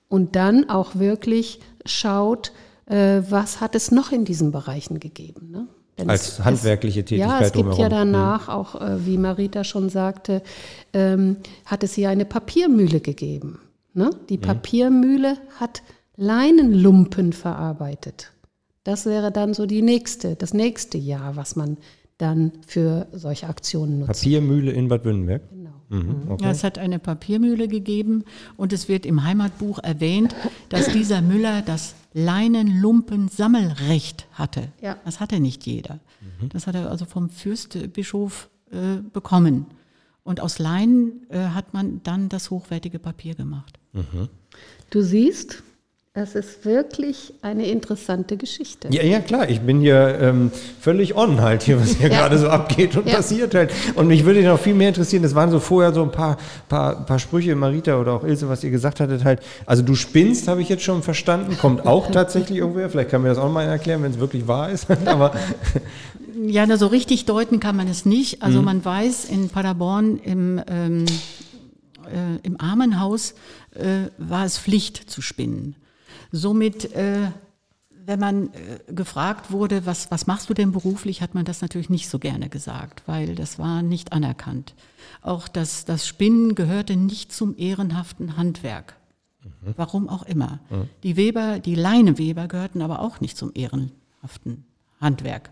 [0.08, 2.52] und dann auch wirklich schaut,
[2.86, 5.50] äh, was hat es noch in diesen Bereichen gegeben.
[5.50, 5.68] Ne?
[5.98, 7.82] Denn Als es, handwerkliche Tätigkeit Ja, es gibt drumherum.
[7.82, 10.42] ja danach auch, äh, wie Marita schon sagte,
[10.92, 13.60] ähm, hat es hier eine Papiermühle gegeben.
[13.94, 14.10] Ne?
[14.28, 14.42] Die mhm.
[14.42, 15.82] Papiermühle hat
[16.16, 18.32] Leinenlumpen verarbeitet.
[18.84, 21.76] Das wäre dann so die nächste, das nächste Jahr, was man
[22.18, 24.20] dann für solche Aktionen nutzt.
[24.20, 25.48] Papiermühle in Bad Württemberg?
[25.50, 25.70] Genau.
[25.88, 26.44] Mhm, mhm, okay.
[26.44, 28.24] ja, es hat eine Papiermühle gegeben
[28.56, 30.34] und es wird im Heimatbuch erwähnt,
[30.68, 34.68] dass dieser Müller das Leinenlumpen-Sammelrecht hatte.
[34.82, 34.98] Ja.
[35.04, 36.00] Das hatte nicht jeder.
[36.40, 36.50] Mhm.
[36.50, 39.66] Das hat er also vom Fürstbischof äh, bekommen.
[40.24, 43.78] Und aus Leinen äh, hat man dann das hochwertige Papier gemacht.
[43.94, 44.28] Mhm.
[44.90, 45.62] Du siehst,
[46.18, 48.88] das ist wirklich eine interessante Geschichte.
[48.90, 49.48] Ja, ja, klar.
[49.48, 50.50] Ich bin hier ähm,
[50.80, 52.18] völlig on halt hier, was hier ja.
[52.18, 53.14] gerade so abgeht und ja.
[53.14, 53.72] passiert halt.
[53.94, 56.36] Und mich würde noch viel mehr interessieren, das waren so vorher so ein paar,
[56.68, 59.40] paar, paar Sprüche, Marita oder auch Ilse, was ihr gesagt hattet halt.
[59.64, 62.90] Also du spinnst, habe ich jetzt schon verstanden, kommt auch tatsächlich irgendwer.
[62.90, 64.88] Vielleicht kann mir das auch mal erklären, wenn es wirklich wahr ist.
[65.06, 65.34] Aber
[66.46, 68.42] ja, na, so richtig deuten kann man es nicht.
[68.42, 68.64] Also mhm.
[68.64, 71.06] man weiß in Paderborn im, ähm,
[72.06, 73.34] äh, im Armenhaus
[73.74, 75.76] äh, war es Pflicht zu spinnen.
[76.32, 77.30] Somit, äh,
[77.90, 81.90] wenn man äh, gefragt wurde, was, was machst du denn beruflich, hat man das natürlich
[81.90, 84.74] nicht so gerne gesagt, weil das war nicht anerkannt.
[85.22, 88.96] Auch das, das Spinnen gehörte nicht zum ehrenhaften Handwerk.
[89.44, 89.74] Mhm.
[89.76, 90.60] Warum auch immer.
[90.70, 90.88] Mhm.
[91.02, 94.64] Die Weber, die Leineweber gehörten aber auch nicht zum ehrenhaften
[95.00, 95.50] Handwerk.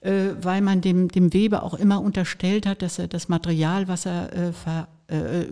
[0.00, 4.06] Äh, weil man dem, dem Weber auch immer unterstellt hat, dass er das Material, was
[4.06, 5.48] er äh, ver, äh, äh,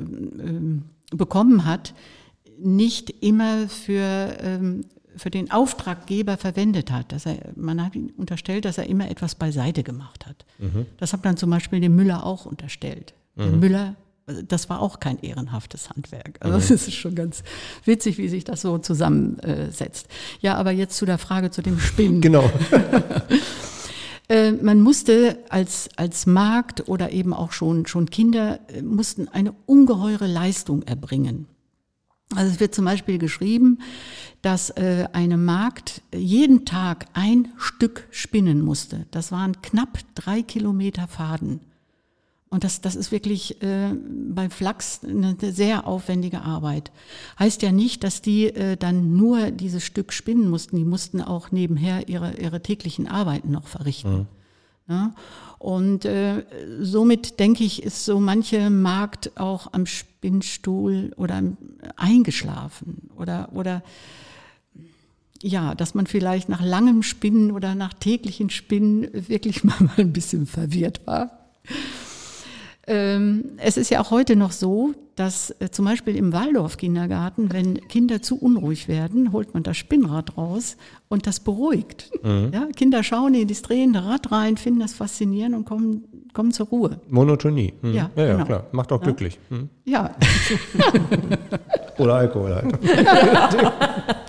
[1.10, 1.94] bekommen hat,
[2.58, 4.84] nicht immer für, ähm,
[5.16, 7.12] für den Auftraggeber verwendet hat.
[7.12, 10.44] Dass er, man hat ihm unterstellt, dass er immer etwas beiseite gemacht hat.
[10.58, 10.86] Mhm.
[10.98, 13.14] Das hat man zum Beispiel dem Müller auch unterstellt.
[13.34, 13.42] Mhm.
[13.42, 13.94] Der Müller,
[14.48, 16.38] das war auch kein ehrenhaftes Handwerk.
[16.40, 16.60] Also mhm.
[16.60, 17.42] das ist schon ganz
[17.84, 20.08] witzig, wie sich das so zusammensetzt.
[20.40, 22.20] Ja, aber jetzt zu der Frage zu dem Spinnen.
[22.26, 22.50] Genau.
[24.28, 29.54] Äh, man musste als, als Markt oder eben auch schon, schon Kinder äh, mussten eine
[29.66, 31.46] ungeheure Leistung erbringen.
[32.34, 33.78] Also es wird zum Beispiel geschrieben,
[34.42, 39.06] dass äh, eine Magd jeden Tag ein Stück spinnen musste.
[39.12, 41.60] Das waren knapp drei Kilometer Faden.
[42.48, 43.92] Und das, das ist wirklich äh,
[44.30, 46.92] bei Flachs eine sehr aufwendige Arbeit.
[47.38, 50.76] Heißt ja nicht, dass die äh, dann nur dieses Stück spinnen mussten.
[50.76, 54.18] Die mussten auch nebenher ihre, ihre täglichen Arbeiten noch verrichten.
[54.18, 54.26] Mhm.
[54.88, 55.14] Ja?
[55.58, 56.44] Und äh,
[56.80, 61.42] somit denke ich, ist so manche Markt auch am Spinnstuhl oder
[61.96, 63.82] eingeschlafen oder, oder
[65.42, 70.46] ja, dass man vielleicht nach langem Spinnen oder nach täglichen Spinnen wirklich mal ein bisschen
[70.46, 71.30] verwirrt war.
[72.86, 77.88] Ähm, es ist ja auch heute noch so, dass äh, zum Beispiel im Waldorf-Kindergarten, wenn
[77.88, 80.76] Kinder zu unruhig werden, holt man das Spinnrad raus
[81.08, 82.10] und das beruhigt.
[82.22, 82.50] Mhm.
[82.52, 86.66] Ja, Kinder schauen in das drehende Rad rein, finden das faszinierend und kommen, kommen zur
[86.66, 87.00] Ruhe.
[87.08, 87.72] Monotonie.
[87.82, 87.94] Mhm.
[87.94, 88.44] Ja, ja, genau.
[88.44, 88.66] klar.
[88.72, 89.06] Macht auch ja.
[89.06, 89.38] glücklich.
[89.50, 89.68] Mhm.
[89.84, 90.14] Ja.
[91.98, 92.74] Oder Alkohol halt.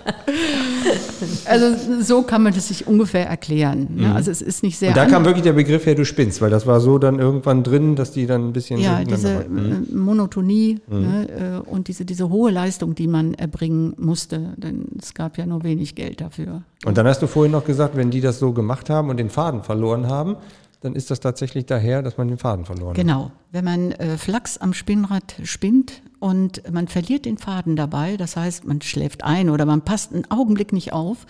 [1.46, 3.88] Also so kann man das sich ungefähr erklären.
[3.96, 4.08] Ne?
[4.08, 4.16] Mhm.
[4.16, 4.90] Also es ist nicht sehr.
[4.90, 7.64] Und da kam wirklich der Begriff her, du spinnst, weil das war so dann irgendwann
[7.64, 8.80] drin, dass die dann ein bisschen.
[8.80, 9.88] Ja, diese mhm.
[9.90, 11.02] Äh, Monotonie mhm.
[11.02, 15.46] ne, äh, und diese, diese hohe Leistung, die man erbringen musste, denn es gab ja
[15.46, 16.64] nur wenig Geld dafür.
[16.86, 19.30] Und dann hast du vorhin noch gesagt, wenn die das so gemacht haben und den
[19.30, 20.38] Faden verloren haben,
[20.82, 23.26] dann ist das tatsächlich daher, dass man den Faden verloren genau.
[23.26, 23.32] hat.
[23.32, 23.32] Genau.
[23.52, 28.66] Wenn man äh, Flachs am Spinnrad spinnt und man verliert den Faden dabei, das heißt,
[28.66, 31.26] man schläft ein oder man passt einen Augenblick nicht auf,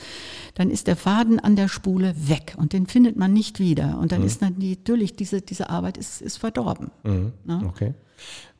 [0.55, 3.97] dann ist der Faden an der Spule weg und den findet man nicht wieder.
[3.99, 4.27] Und dann mhm.
[4.27, 6.91] ist natürlich diese, diese Arbeit ist, ist verdorben.
[7.03, 7.33] Mhm.
[7.67, 7.93] Okay.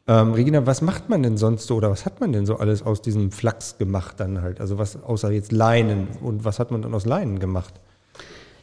[0.08, 2.82] Ähm, Regina, was macht man denn sonst so oder was hat man denn so alles
[2.82, 4.62] aus diesem Flachs gemacht dann halt?
[4.62, 7.74] Also was außer jetzt Leinen und was hat man dann aus Leinen gemacht?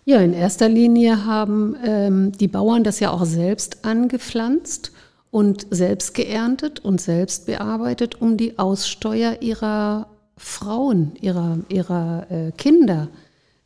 [0.07, 4.93] Ja, in erster Linie haben ähm, die Bauern das ja auch selbst angepflanzt
[5.35, 13.09] und selbst geerntet und selbst bearbeitet, um die Aussteuer ihrer Frauen, ihrer, ihrer äh, Kinder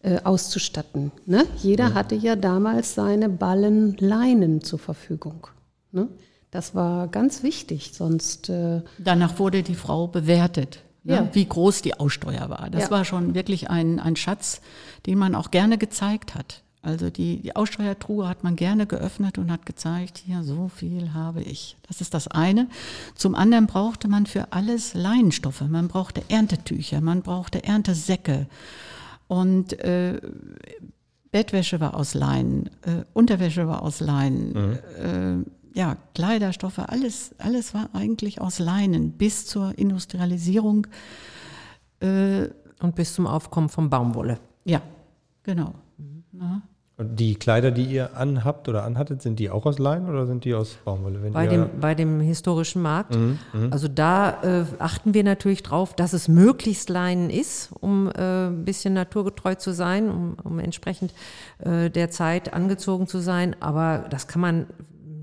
[0.00, 1.12] äh, auszustatten.
[1.26, 1.44] Ne?
[1.58, 1.94] Jeder ja.
[1.94, 5.46] hatte ja damals seine Ballen Leinen zur Verfügung.
[5.92, 6.08] Ne?
[6.50, 8.48] Das war ganz wichtig, sonst.
[8.48, 11.28] Äh Danach wurde die Frau bewertet ne, ja.
[11.34, 12.70] wie groß die Aussteuer war.
[12.70, 12.90] Das ja.
[12.90, 14.62] war schon wirklich ein, ein Schatz,
[15.04, 16.62] den man auch gerne gezeigt hat.
[16.88, 21.42] Also die, die Aussteuertruhe hat man gerne geöffnet und hat gezeigt, hier so viel habe
[21.42, 21.76] ich.
[21.86, 22.66] Das ist das eine.
[23.14, 25.60] Zum anderen brauchte man für alles Leinenstoffe.
[25.60, 28.46] Man brauchte Erntetücher, man brauchte Erntesäcke.
[29.26, 30.18] Und äh,
[31.30, 35.44] Bettwäsche war aus Leinen, äh, Unterwäsche war aus Leinen, mhm.
[35.74, 40.86] äh, ja, Kleiderstoffe, alles, alles war eigentlich aus Leinen bis zur Industrialisierung
[42.00, 42.48] Äh,
[42.80, 44.38] Und bis zum Aufkommen von Baumwolle.
[44.64, 44.80] ja,
[45.42, 45.74] genau.
[46.98, 50.44] Und die Kleider, die ihr anhabt oder anhattet, sind die auch aus Leinen oder sind
[50.44, 51.22] die aus Baumwolle?
[51.22, 53.16] Wenn Bei dem, bei dem historischen Markt.
[53.70, 58.64] Also da äh, achten wir natürlich drauf, dass es möglichst Leinen ist, um äh, ein
[58.64, 61.14] bisschen naturgetreu zu sein, um, um entsprechend
[61.60, 63.54] äh, der Zeit angezogen zu sein.
[63.60, 64.66] Aber das kann man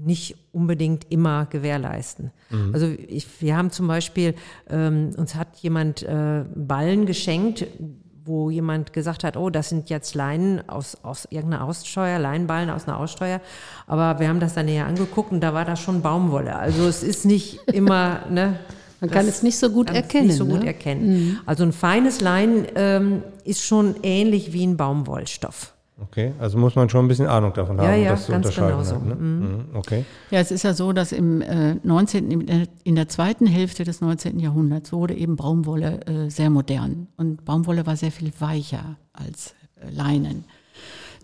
[0.05, 2.31] nicht unbedingt immer gewährleisten.
[2.71, 4.35] Also ich, wir haben zum Beispiel,
[4.69, 7.65] ähm, uns hat jemand äh, Ballen geschenkt,
[8.25, 12.88] wo jemand gesagt hat, oh, das sind jetzt Leinen aus, aus irgendeiner Aussteuer, Leinenballen aus
[12.88, 13.39] einer Aussteuer.
[13.85, 16.55] Aber wir haben das dann näher angeguckt und da war das schon Baumwolle.
[16.55, 18.59] Also es ist nicht immer, ne?
[19.01, 20.67] Man kann es nicht so gut erkennen, Nicht so gut ne?
[20.67, 21.39] erkennen.
[21.45, 25.74] Also ein feines Leinen ähm, ist schon ähnlich wie ein Baumwollstoff.
[26.01, 28.45] Okay, also muss man schon ein bisschen Ahnung davon Ja, haben, ja, das zu ganz
[28.45, 28.71] unterscheiden.
[28.71, 28.95] genau so.
[28.95, 29.15] halt, ne?
[29.15, 30.05] Mhm, Okay.
[30.31, 33.84] Ja, es ist ja so, dass im äh, 19., in der- in der zweiten Hälfte
[33.84, 34.39] des 19.
[34.39, 37.08] Jahrhunderts wurde eben Baumwolle äh, sehr modern.
[37.17, 40.45] Und Baumwolle war sehr viel weicher als äh, Leinen.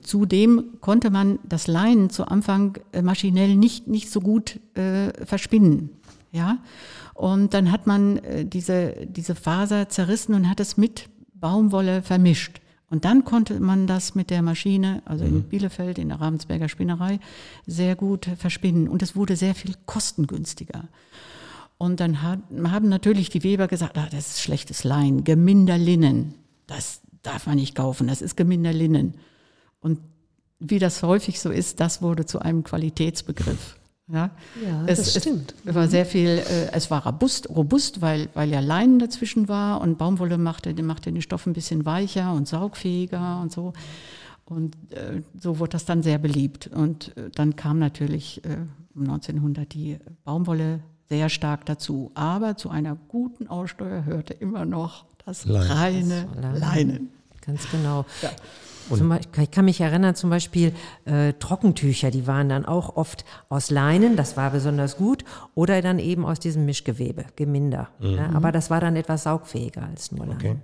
[0.02, 5.92] Zudem konnte man das Leinen zu Anfang äh, maschinell nicht, nicht so gut äh, verspinnen.
[6.32, 6.58] Ja?
[7.14, 12.62] Und dann hat man äh, diese, diese Faser zerrissen und hat es mit Baumwolle vermischt.
[12.92, 17.22] Und dann konnte man das mit der Maschine, also in Bielefeld, in der Ravensberger Spinnerei,
[17.66, 18.90] sehr gut verspinnen.
[18.90, 20.84] Und es wurde sehr viel kostengünstiger.
[21.78, 26.36] Und dann hat, haben natürlich die Weber gesagt, ah, das ist schlechtes Lein, Geminderlinnen,
[26.68, 29.16] das darf man nicht kaufen, das ist Geminderlinnen.
[29.80, 30.00] Und
[30.60, 33.78] wie das häufig so ist, das wurde zu einem Qualitätsbegriff.
[34.12, 34.32] Ja,
[34.64, 35.54] Ja, es, das stimmt.
[35.66, 39.82] Es war sehr viel, äh, es war robust, robust weil, weil ja Leinen dazwischen war
[39.82, 43.74] und Baumwolle machte, machte den Stoff ein bisschen weicher und saugfähiger und so.
[44.46, 46.68] Und äh, so wurde das dann sehr beliebt.
[46.68, 48.58] Und äh, dann kam natürlich äh,
[48.96, 52.12] um 1900 die Baumwolle sehr stark dazu.
[52.16, 55.72] Aber zu einer guten Aussteuer hörte immer noch das Leinen.
[55.72, 56.60] reine Leinen.
[56.60, 57.10] Leinen.
[57.42, 58.06] Ganz genau.
[58.98, 60.74] Zum ich kann mich erinnern, zum Beispiel
[61.06, 65.24] äh, Trockentücher, die waren dann auch oft aus Leinen, das war besonders gut,
[65.56, 67.90] oder dann eben aus diesem Mischgewebe, Geminder.
[68.00, 70.38] Ja, aber das war dann etwas saugfähiger als nur Leinen.
[70.38, 70.56] okay.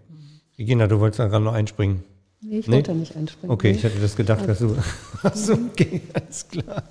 [0.57, 2.03] Regina, du wolltest da gerade noch einspringen.
[2.39, 2.75] Nee, ich Nee?
[2.75, 3.51] wollte da nicht einspringen.
[3.51, 4.75] Okay, ich hatte das gedacht, dass du.
[5.23, 6.83] Achso, okay, alles klar.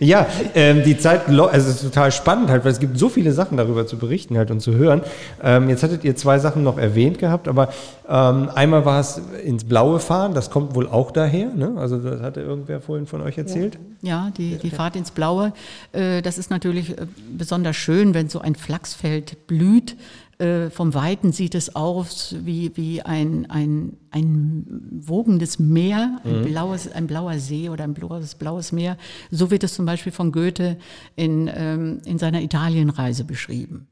[0.00, 3.32] Ja, ähm, die Zeit, also es ist total spannend halt, weil es gibt so viele
[3.32, 5.02] Sachen darüber zu berichten halt und zu hören.
[5.40, 7.68] Ähm, jetzt hattet ihr zwei Sachen noch erwähnt gehabt, aber
[8.08, 11.74] ähm, einmal war es ins Blaue fahren, das kommt wohl auch daher, ne?
[11.76, 13.78] Also das hatte irgendwer vorhin von euch erzählt.
[14.02, 15.52] Ja, die, die Fahrt ins Blaue,
[15.92, 17.06] äh, das ist natürlich äh,
[17.36, 19.96] besonders schön, wenn so ein Flachsfeld blüht.
[20.38, 26.90] Äh, vom Weiten sieht es aus wie, wie ein, ein, ein wogendes Meer, ein, blaues,
[26.92, 28.96] ein blauer See oder ein blaues, blaues Meer.
[29.32, 30.78] So wird es zum Beispiel von Goethe
[31.16, 33.88] in, ähm, in seiner Italienreise beschrieben.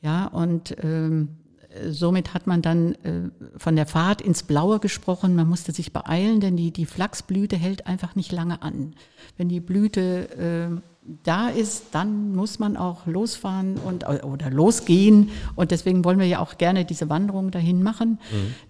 [0.00, 1.28] Ja, und ähm,
[1.90, 5.36] somit hat man dann äh, von der Fahrt ins Blaue gesprochen.
[5.36, 8.94] Man musste sich beeilen, denn die, die Flachsblüte hält einfach nicht lange an.
[9.36, 10.91] Wenn die Blüte äh,
[11.24, 15.30] da ist, dann muss man auch losfahren und, oder losgehen.
[15.56, 18.18] Und deswegen wollen wir ja auch gerne diese Wanderung dahin machen,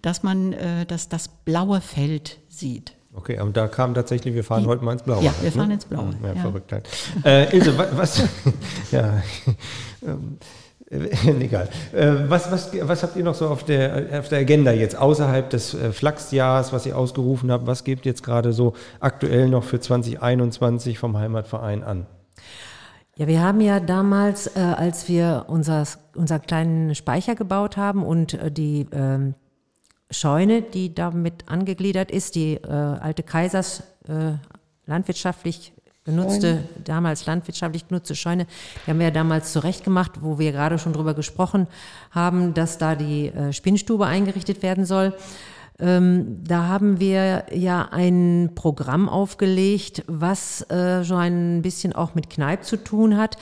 [0.01, 2.95] dass man äh, dass das blaue Feld sieht.
[3.15, 5.23] Okay, und da kam tatsächlich, wir fahren heute mal ins Blaue.
[5.23, 5.75] Ja, halt, wir fahren ne?
[5.75, 6.41] ins Blaue, Ja, ja.
[6.41, 6.89] verrückt halt.
[7.27, 8.23] Äh, Ilse, wa- was,
[8.91, 9.23] ja,
[10.03, 10.39] ähm,
[10.91, 11.09] äh,
[11.45, 11.69] egal.
[11.93, 15.51] Äh, was, was, was habt ihr noch so auf der, auf der Agenda jetzt, außerhalb
[15.51, 17.67] des äh, Flachsjahrs, was ihr ausgerufen habt?
[17.67, 22.07] Was gebt jetzt gerade so aktuell noch für 2021 vom Heimatverein an?
[23.17, 28.35] Ja, wir haben ja damals, äh, als wir unser, unser kleinen Speicher gebaut haben und
[28.35, 29.35] äh, die ähm,
[30.11, 34.33] Scheune, die damit angegliedert ist, die äh, alte Kaisers äh,
[34.87, 38.47] landwirtschaftlich genutzte, damals landwirtschaftlich genutzte Scheune,
[38.87, 41.69] die haben wir ja damals zurechtgemacht, wo wir gerade schon drüber gesprochen
[42.11, 45.15] haben, dass da die äh, Spinnstube eingerichtet werden soll.
[45.83, 52.31] Ähm, da haben wir ja ein Programm aufgelegt, was äh, so ein bisschen auch mit
[52.31, 53.37] Kneipp zu tun hat.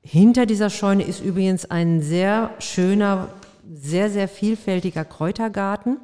[0.00, 3.28] Hinter dieser Scheune ist übrigens ein sehr schöner,
[3.70, 5.98] sehr, sehr vielfältiger Kräutergarten,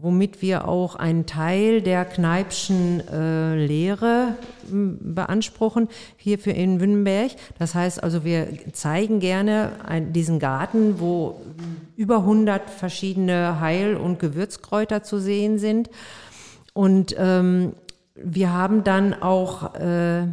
[0.00, 4.36] womit wir auch einen Teil der Kneipschen äh, Lehre
[4.70, 7.32] m, beanspruchen, hier für in Wünnenberg.
[7.58, 11.40] Das heißt also, wir zeigen gerne ein, diesen Garten, wo
[11.96, 15.90] über 100 verschiedene Heil- und Gewürzkräuter zu sehen sind.
[16.74, 17.72] Und ähm,
[18.14, 20.28] wir haben dann auch äh,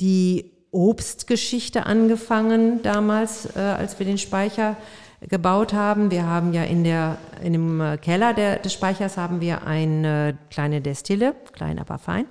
[0.00, 4.76] die Obstgeschichte angefangen damals, äh, als wir den Speicher
[5.20, 6.10] gebaut haben.
[6.10, 10.38] Wir haben ja in, der, in dem äh, Keller der, des Speichers haben wir eine
[10.50, 12.26] kleine Destille, klein aber fein,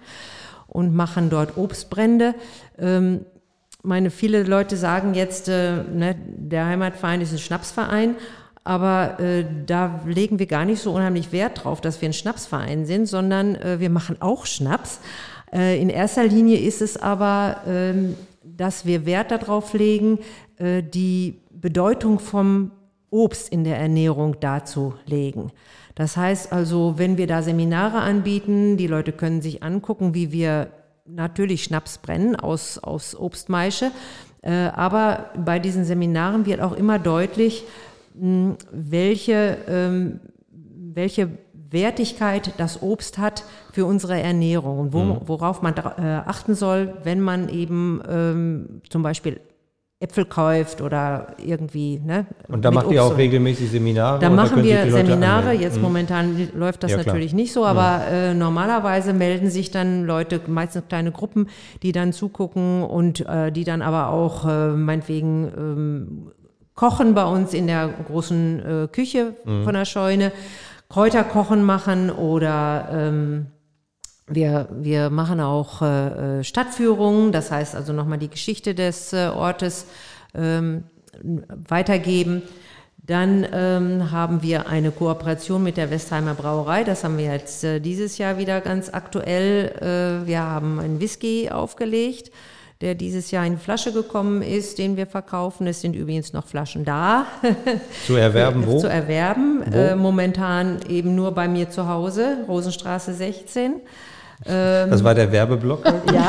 [0.68, 2.36] und machen dort Obstbrände.
[2.78, 3.26] Ähm,
[3.84, 8.16] meine, viele Leute sagen jetzt, äh, ne, der Heimatverein ist ein Schnapsverein,
[8.68, 12.86] Aber äh, da legen wir gar nicht so unheimlich Wert drauf, dass wir ein Schnapsverein
[12.86, 15.00] sind, sondern äh, wir machen auch Schnaps.
[15.54, 20.20] Äh, in erster Linie ist es aber, ähm, dass wir Wert darauf legen,
[20.58, 22.72] äh, die Bedeutung vom
[23.10, 25.52] Obst in der Ernährung darzulegen.
[25.96, 30.68] Das heißt also, wenn wir da Seminare anbieten, die Leute können sich angucken, wie wir
[31.06, 33.92] natürlich Schnaps brennen aus, aus Obstmaische.
[34.42, 37.64] Äh, aber bei diesen Seminaren wird auch immer deutlich,
[38.14, 40.20] mh, welche, ähm,
[40.94, 41.30] welche
[41.70, 43.44] Wertigkeit das Obst hat
[43.74, 45.18] für unsere Ernährung und Mhm.
[45.28, 49.40] worauf man äh, achten soll, wenn man eben ähm, zum Beispiel
[50.00, 52.00] Äpfel kauft oder irgendwie.
[52.06, 54.20] Ne, Und da macht ihr Obst auch und- regelmäßig Seminare?
[54.20, 55.40] da machen wir Seminare.
[55.40, 55.62] anmelden?
[55.64, 55.82] Jetzt Mhm.
[55.82, 60.84] momentan läuft das Ja, natürlich nicht so, aber äh, normalerweise melden sich dann Leute, meistens
[60.88, 61.48] kleine Gruppen,
[61.82, 66.32] die dann zugucken und äh, die dann aber auch äh, meinetwegen ähm,
[66.76, 69.64] kochen bei uns in der großen äh, Küche Mhm.
[69.64, 70.32] von der Scheune,
[70.90, 73.48] Kräuterkochen machen oder ähm,
[74.28, 79.30] wir, wir machen auch äh, äh, Stadtführungen, das heißt also nochmal die Geschichte des äh,
[79.34, 79.86] Ortes
[80.36, 80.84] ähm,
[81.68, 82.44] weitergeben.
[83.08, 86.84] Dann ähm, haben wir eine Kooperation mit der Westheimer Brauerei.
[86.84, 89.72] Das haben wir jetzt äh, dieses Jahr wieder ganz aktuell.
[89.80, 92.32] Äh, wir haben einen Whisky aufgelegt,
[92.82, 95.68] der dieses Jahr in Flasche gekommen ist, den wir verkaufen.
[95.68, 97.28] Es sind übrigens noch Flaschen da.
[98.06, 98.78] Zu erwerben wo?
[98.78, 99.64] Zu erwerben.
[99.72, 103.76] Äh, momentan eben nur bei mir zu Hause, Rosenstraße 16.
[104.44, 105.84] Das war der Werbeblock.
[106.14, 106.28] Ja,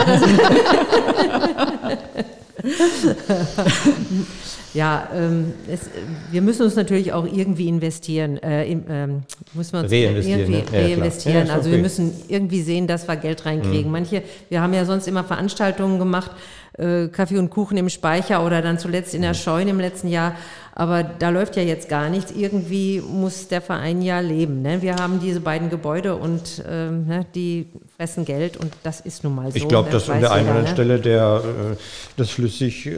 [4.75, 5.91] ja ähm, es,
[6.31, 10.65] wir müssen uns natürlich auch irgendwie investieren, äh, im, ähm, wir uns Reinvestieren, irgendwie ne?
[10.73, 11.47] Ja, reinvestieren.
[11.47, 11.77] Ja, also okay.
[11.77, 13.91] wir müssen irgendwie sehen, dass wir Geld reinkriegen.
[13.91, 16.31] Manche, wir haben ja sonst immer Veranstaltungen gemacht,
[16.79, 20.35] äh, Kaffee und Kuchen im Speicher oder dann zuletzt in der Scheune im letzten Jahr.
[20.75, 22.31] Aber da läuft ja jetzt gar nichts.
[22.31, 24.63] Irgendwie muss der Verein ja leben.
[24.63, 24.81] Ne?
[24.81, 27.67] Wir haben diese beiden Gebäude und ähm, ne, die
[28.01, 29.57] fressen Geld und das ist nun mal so.
[29.57, 30.73] Ich glaube, Das dass an der einen oder anderen ne?
[30.73, 31.41] Stelle der,
[31.73, 31.77] äh,
[32.17, 32.93] das flüssig, äh,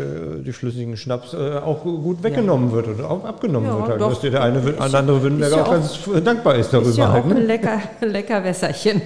[0.45, 3.89] die flüssigen Schnaps äh, auch gut weggenommen wird oder auch abgenommen Ja, wird.
[3.89, 4.01] Halt.
[4.03, 4.11] doch.
[4.11, 6.91] Dass der eine, Ist an ja- andere Württemberger ja auch ganz dankbar ist darüber.
[6.91, 7.37] Ist ja halt, auch ne?
[7.37, 9.01] ein lecker, lecker Wässerchen.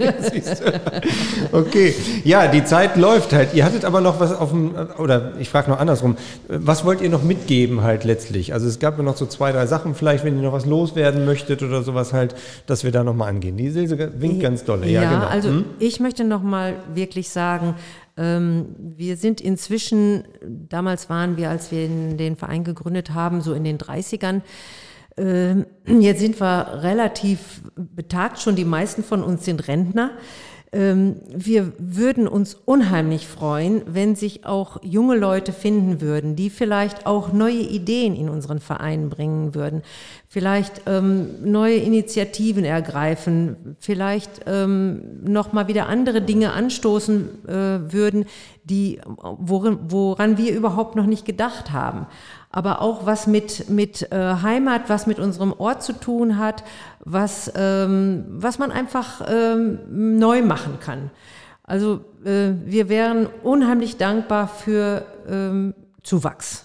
[1.53, 3.55] Okay, ja, die Zeit läuft halt.
[3.55, 6.17] Ihr hattet aber noch was auf dem, oder ich frage noch andersrum,
[6.49, 8.53] was wollt ihr noch mitgeben halt letztlich?
[8.53, 11.25] Also es gab ja noch so zwei, drei Sachen, vielleicht wenn ihr noch was loswerden
[11.25, 12.35] möchtet oder sowas halt,
[12.67, 13.57] dass wir da nochmal angehen.
[13.57, 15.27] Die Silse winkt ganz dolle, ja, Ja, genau.
[15.27, 15.65] also Hm?
[15.85, 17.74] Ich möchte noch mal wirklich sagen,
[18.16, 23.64] ähm, wir sind inzwischen, damals waren wir, als wir den Verein gegründet haben, so in
[23.64, 24.41] den 30ern,
[25.16, 30.12] ähm, jetzt sind wir relativ betagt, schon die meisten von uns sind Rentner.
[30.75, 37.07] Ähm, wir würden uns unheimlich freuen, wenn sich auch junge Leute finden würden, die vielleicht
[37.07, 39.83] auch neue Ideen in unseren Verein bringen würden,
[40.29, 47.53] vielleicht ähm, neue Initiativen ergreifen, vielleicht ähm, noch mal wieder andere Dinge anstoßen äh,
[47.93, 48.25] würden,
[48.64, 52.09] die worin, woran wir überhaupt noch nicht gedacht haben
[52.55, 56.63] aber auch was mit, mit äh, Heimat, was mit unserem Ort zu tun hat,
[57.01, 59.81] was, ähm, was man einfach ähm,
[60.21, 61.11] neu machen kann.
[61.65, 65.75] Also äh, wir wären unheimlich dankbar für ähm,
[66.05, 66.64] Zuwachs.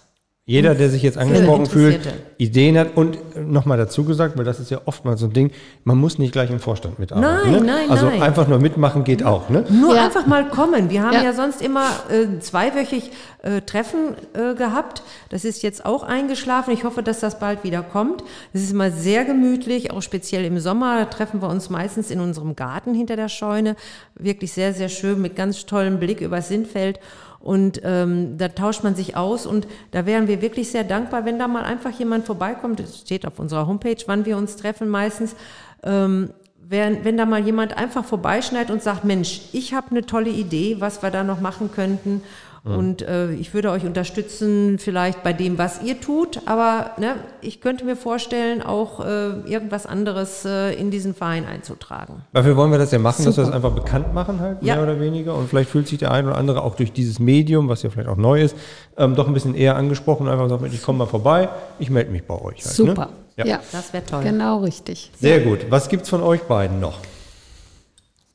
[0.49, 1.99] Jeder, der sich jetzt angesprochen fühlt.
[2.39, 5.51] Ideen hat und nochmal dazu gesagt, weil das ist ja oftmals so ein Ding,
[5.83, 7.51] man muss nicht gleich im Vorstand mitarbeiten.
[7.51, 7.61] Nein, ne?
[7.61, 8.23] nein, also nein.
[8.23, 9.65] einfach nur mitmachen geht auch, ne?
[9.69, 10.05] Nur Ja.
[10.05, 10.89] einfach mal kommen.
[10.89, 11.33] Wir haben ja, Ja.
[11.33, 13.11] sonst immer äh, zweiwöchig
[13.43, 15.03] äh, Treffen äh, gehabt.
[15.29, 16.73] Das ist jetzt auch eingeschlafen.
[16.73, 18.23] Ich hoffe, dass das bald wieder kommt.
[18.51, 20.97] Es ist immer sehr gemütlich, auch speziell im Sommer.
[20.97, 23.75] Da treffen wir uns meistens in unserem Garten hinter der Scheune.
[24.15, 26.99] Wirklich sehr, sehr schön mit ganz tollem Blick übers Sindfeld.
[27.39, 31.39] Und ähm, da tauscht man sich aus und da wären wir wirklich sehr dankbar, wenn
[31.39, 32.79] da mal einfach jemand vorbeikommt.
[32.81, 35.35] Es steht auf unserer Homepage, wann wir uns treffen meistens.
[35.83, 36.31] Ähm,
[36.69, 40.77] wenn, wenn da mal jemand einfach vorbeischneidet und sagt, Mensch, ich habe eine tolle Idee,
[40.79, 42.21] was wir da noch machen könnten.
[42.63, 46.41] Und äh, ich würde euch unterstützen, vielleicht bei dem, was ihr tut.
[46.45, 52.23] Aber ne, ich könnte mir vorstellen, auch äh, irgendwas anderes äh, in diesen Verein einzutragen.
[52.33, 54.75] Dafür wollen wir das ja machen, dass wir das einfach bekannt machen halt, Ja.
[54.75, 55.35] mehr oder weniger.
[55.35, 58.09] Und vielleicht fühlt sich der ein oder andere auch durch dieses Medium, was ja vielleicht
[58.09, 58.55] auch neu ist,
[58.97, 61.49] ähm, doch ein bisschen eher angesprochen und einfach sagt, ich komme mal vorbei,
[61.79, 62.75] ich melde mich bei euch halt.
[62.75, 63.05] Super.
[63.05, 63.11] Ne?
[63.37, 63.45] Ja.
[63.45, 63.59] Ja.
[63.71, 64.23] Das wäre toll.
[64.23, 65.11] Genau richtig.
[65.19, 65.59] Sehr gut.
[65.69, 66.99] Was gibt's von euch beiden noch?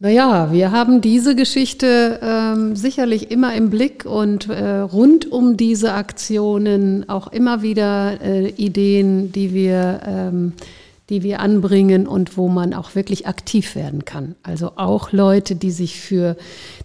[0.04, 5.94] Naja, wir haben diese Geschichte ähm, sicherlich immer im Blick und äh, rund um diese
[5.94, 10.52] Aktionen auch immer wieder äh, Ideen, die wir, ähm,
[11.08, 14.34] die wir anbringen und wo man auch wirklich aktiv werden kann.
[14.42, 16.36] Also auch Leute, die sich für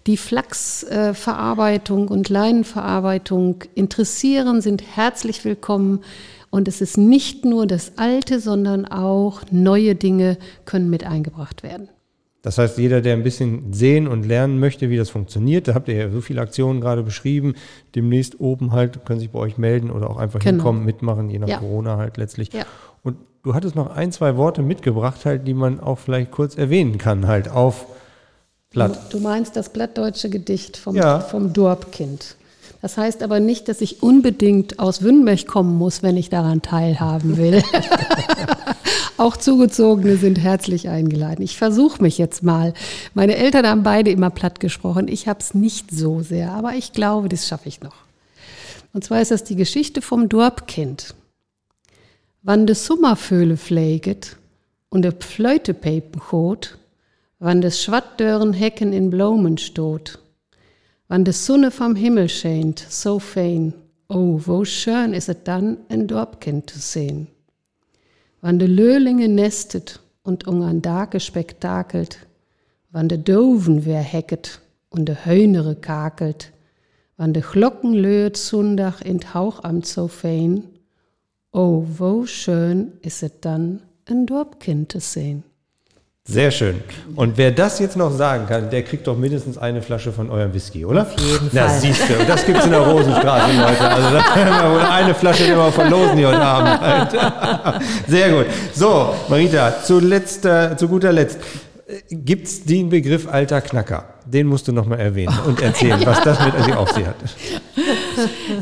[0.08, 6.06] die Flachsverarbeitung und Leinenverarbeitung interessieren, sind herzlich willkommen
[6.52, 11.90] Und es ist nicht nur das Alte, sondern auch neue Dinge können mit eingebracht werden.
[12.42, 15.90] Das heißt, jeder, der ein bisschen sehen und lernen möchte, wie das funktioniert, da habt
[15.90, 17.56] ihr ja so viele Aktionen gerade beschrieben,
[17.96, 20.52] demnächst oben halt, können sich bei euch melden oder auch einfach Genau.
[20.64, 21.58] hinkommen, mitmachen, je nach Ja.
[21.58, 22.54] Corona halt letztlich.
[22.54, 22.64] Ja.
[23.04, 26.98] Und du hattest noch ein, zwei Worte mitgebracht halt, die man auch vielleicht kurz erwähnen
[26.98, 27.88] kann halt auf
[28.72, 29.12] Blatt.
[29.12, 31.20] Du meinst das blattdeutsche Gedicht vom, Ja.
[31.20, 32.36] vom Dorpkind.
[32.82, 37.36] Das heißt aber nicht, dass ich unbedingt aus Wünnberg kommen muss, wenn ich daran teilhaben
[37.36, 37.62] will.
[39.18, 41.42] Auch Zugezogene sind herzlich eingeladen.
[41.42, 42.74] Ich versuche mich jetzt mal.
[43.14, 45.08] Meine Eltern haben beide immer platt gesprochen.
[45.08, 47.96] Ich habe es nicht so sehr, aber ich glaube, das schaffe ich noch.
[48.94, 51.16] Und zwar ist das die Geschichte vom Dorpkind.
[52.42, 54.38] Wann de Summervöhle pfleget
[54.90, 56.78] und de Pfleutepepen chot,
[57.40, 60.20] wann des Schwattdören Hecken in Blumen stot,
[61.08, 63.74] wann de Sonne vom Himmel scheint, so fein,
[64.08, 67.28] oh, wo schön is es dann, ein Dorpkind zu sehen.
[68.42, 72.28] Wann de Löhlinge nestet und ungern Dake spektakelt,
[72.92, 76.52] wann de Doven wer hecket und de Höhnere kakelt,
[77.18, 80.64] wann de Glocken löet Sundach in Hauchamt so fein,
[81.52, 85.44] oh, wo schön is es dann, ein Dorpkind zu sehen.
[86.30, 86.84] Sehr schön.
[87.16, 90.54] Und wer das jetzt noch sagen kann, der kriegt doch mindestens eine Flasche von eurem
[90.54, 91.02] Whisky, oder?
[91.02, 91.80] Auf jeden Na, Fall.
[91.80, 92.14] siehst du.
[92.20, 93.90] Und das gibt's in der Rosenstraße, Leute.
[93.90, 96.82] Also da können wir wohl eine Flasche immer verlosen hier heute Abend.
[96.82, 97.82] Halt.
[98.08, 98.46] Sehr gut.
[98.74, 101.40] So, Marita, zuletzt, äh, zu guter Letzt.
[102.12, 104.04] Gibt's den Begriff alter Knacker?
[104.24, 107.16] Den musst du noch mal erwähnen und erzählen, was das mit sich auf sie hat.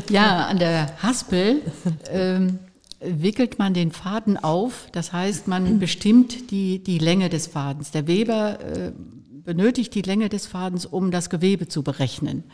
[0.08, 1.56] Ja, an der Haspel
[2.10, 2.58] ähm,
[3.00, 4.88] wickelt man den Faden auf.
[4.92, 7.90] Das heißt, man bestimmt die, die Länge des Fadens.
[7.90, 8.92] Der Weber äh,
[9.44, 12.44] benötigt die Länge des Fadens, um das Gewebe zu berechnen.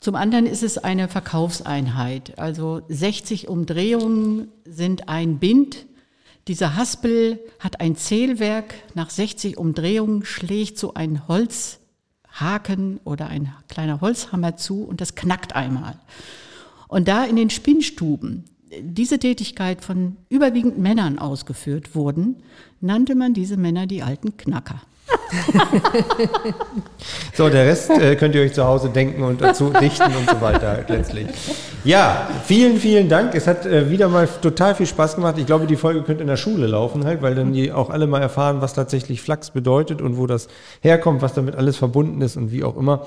[0.00, 2.38] Zum anderen ist es eine Verkaufseinheit.
[2.38, 5.86] Also 60 Umdrehungen sind ein Bind.
[6.46, 8.74] Dieser Haspel hat ein Zählwerk.
[8.94, 15.56] Nach 60 Umdrehungen schlägt so ein Holzhaken oder ein kleiner Holzhammer zu und das knackt
[15.56, 15.98] einmal.
[16.88, 18.44] Und da in den Spinnstuben
[18.82, 22.36] diese Tätigkeit von überwiegend Männern ausgeführt wurden,
[22.80, 24.82] nannte man diese Männer die alten Knacker.
[27.34, 30.40] So, der Rest äh, könnt ihr euch zu Hause denken und dazu dichten und so
[30.40, 31.26] weiter halt letztlich.
[31.84, 33.34] Ja, vielen, vielen Dank.
[33.34, 35.36] Es hat äh, wieder mal total viel Spaß gemacht.
[35.38, 38.06] Ich glaube, die Folge könnte in der Schule laufen halt, weil dann die auch alle
[38.06, 40.48] mal erfahren, was tatsächlich Flachs bedeutet und wo das
[40.80, 43.06] herkommt, was damit alles verbunden ist und wie auch immer.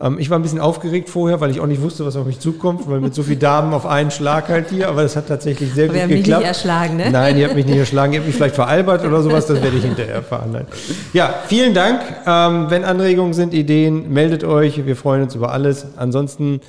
[0.00, 2.38] Ähm, ich war ein bisschen aufgeregt vorher, weil ich auch nicht wusste, was auf mich
[2.38, 5.72] zukommt, weil mit so vielen Damen auf einen Schlag halt hier, aber das hat tatsächlich
[5.72, 6.40] sehr Aber wir gut haben dich geklappt.
[6.42, 7.10] nicht erschlagen, ne?
[7.10, 9.76] Nein, ihr habt mich nicht erschlagen, ihr habt mich vielleicht veralbert oder sowas, das werde
[9.76, 10.52] ich hinterher erfahren.
[10.54, 10.66] Halt.
[11.12, 12.00] Ja, vielen Dank.
[12.26, 14.84] Ähm, wenn Anregungen sind, Ideen, meldet euch.
[14.84, 15.86] Wir freuen uns über alles.
[15.96, 16.60] Ansonsten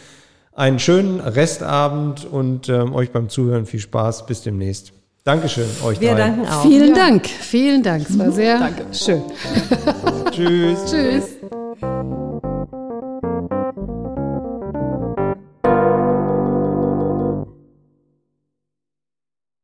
[0.55, 4.25] einen schönen Restabend und ähm, euch beim Zuhören viel Spaß.
[4.25, 4.93] Bis demnächst.
[5.25, 6.17] Dankeschön, euch Wir drei.
[6.19, 6.61] danken auch.
[6.61, 8.09] Vielen Dank, vielen Dank.
[8.09, 9.21] Es war sehr schön.
[10.32, 10.80] Tschüss.
[10.89, 12.47] Tschüss.